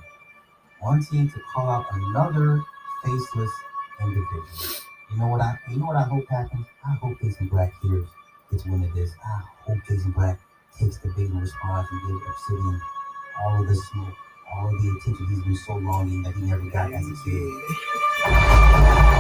[0.83, 2.63] wanting to call out another
[3.05, 3.51] faceless
[4.01, 4.45] individual.
[5.11, 6.67] You know what I you know what I hope happens?
[6.85, 8.07] I hope Jason Black hears
[8.51, 9.11] gets wind of this.
[9.25, 10.39] I hope Jason Black
[10.79, 12.81] takes the big response and gives Obsidian
[13.41, 14.15] all of the smoke,
[14.53, 19.18] all of the attention he's been so longing that he never got as a kid.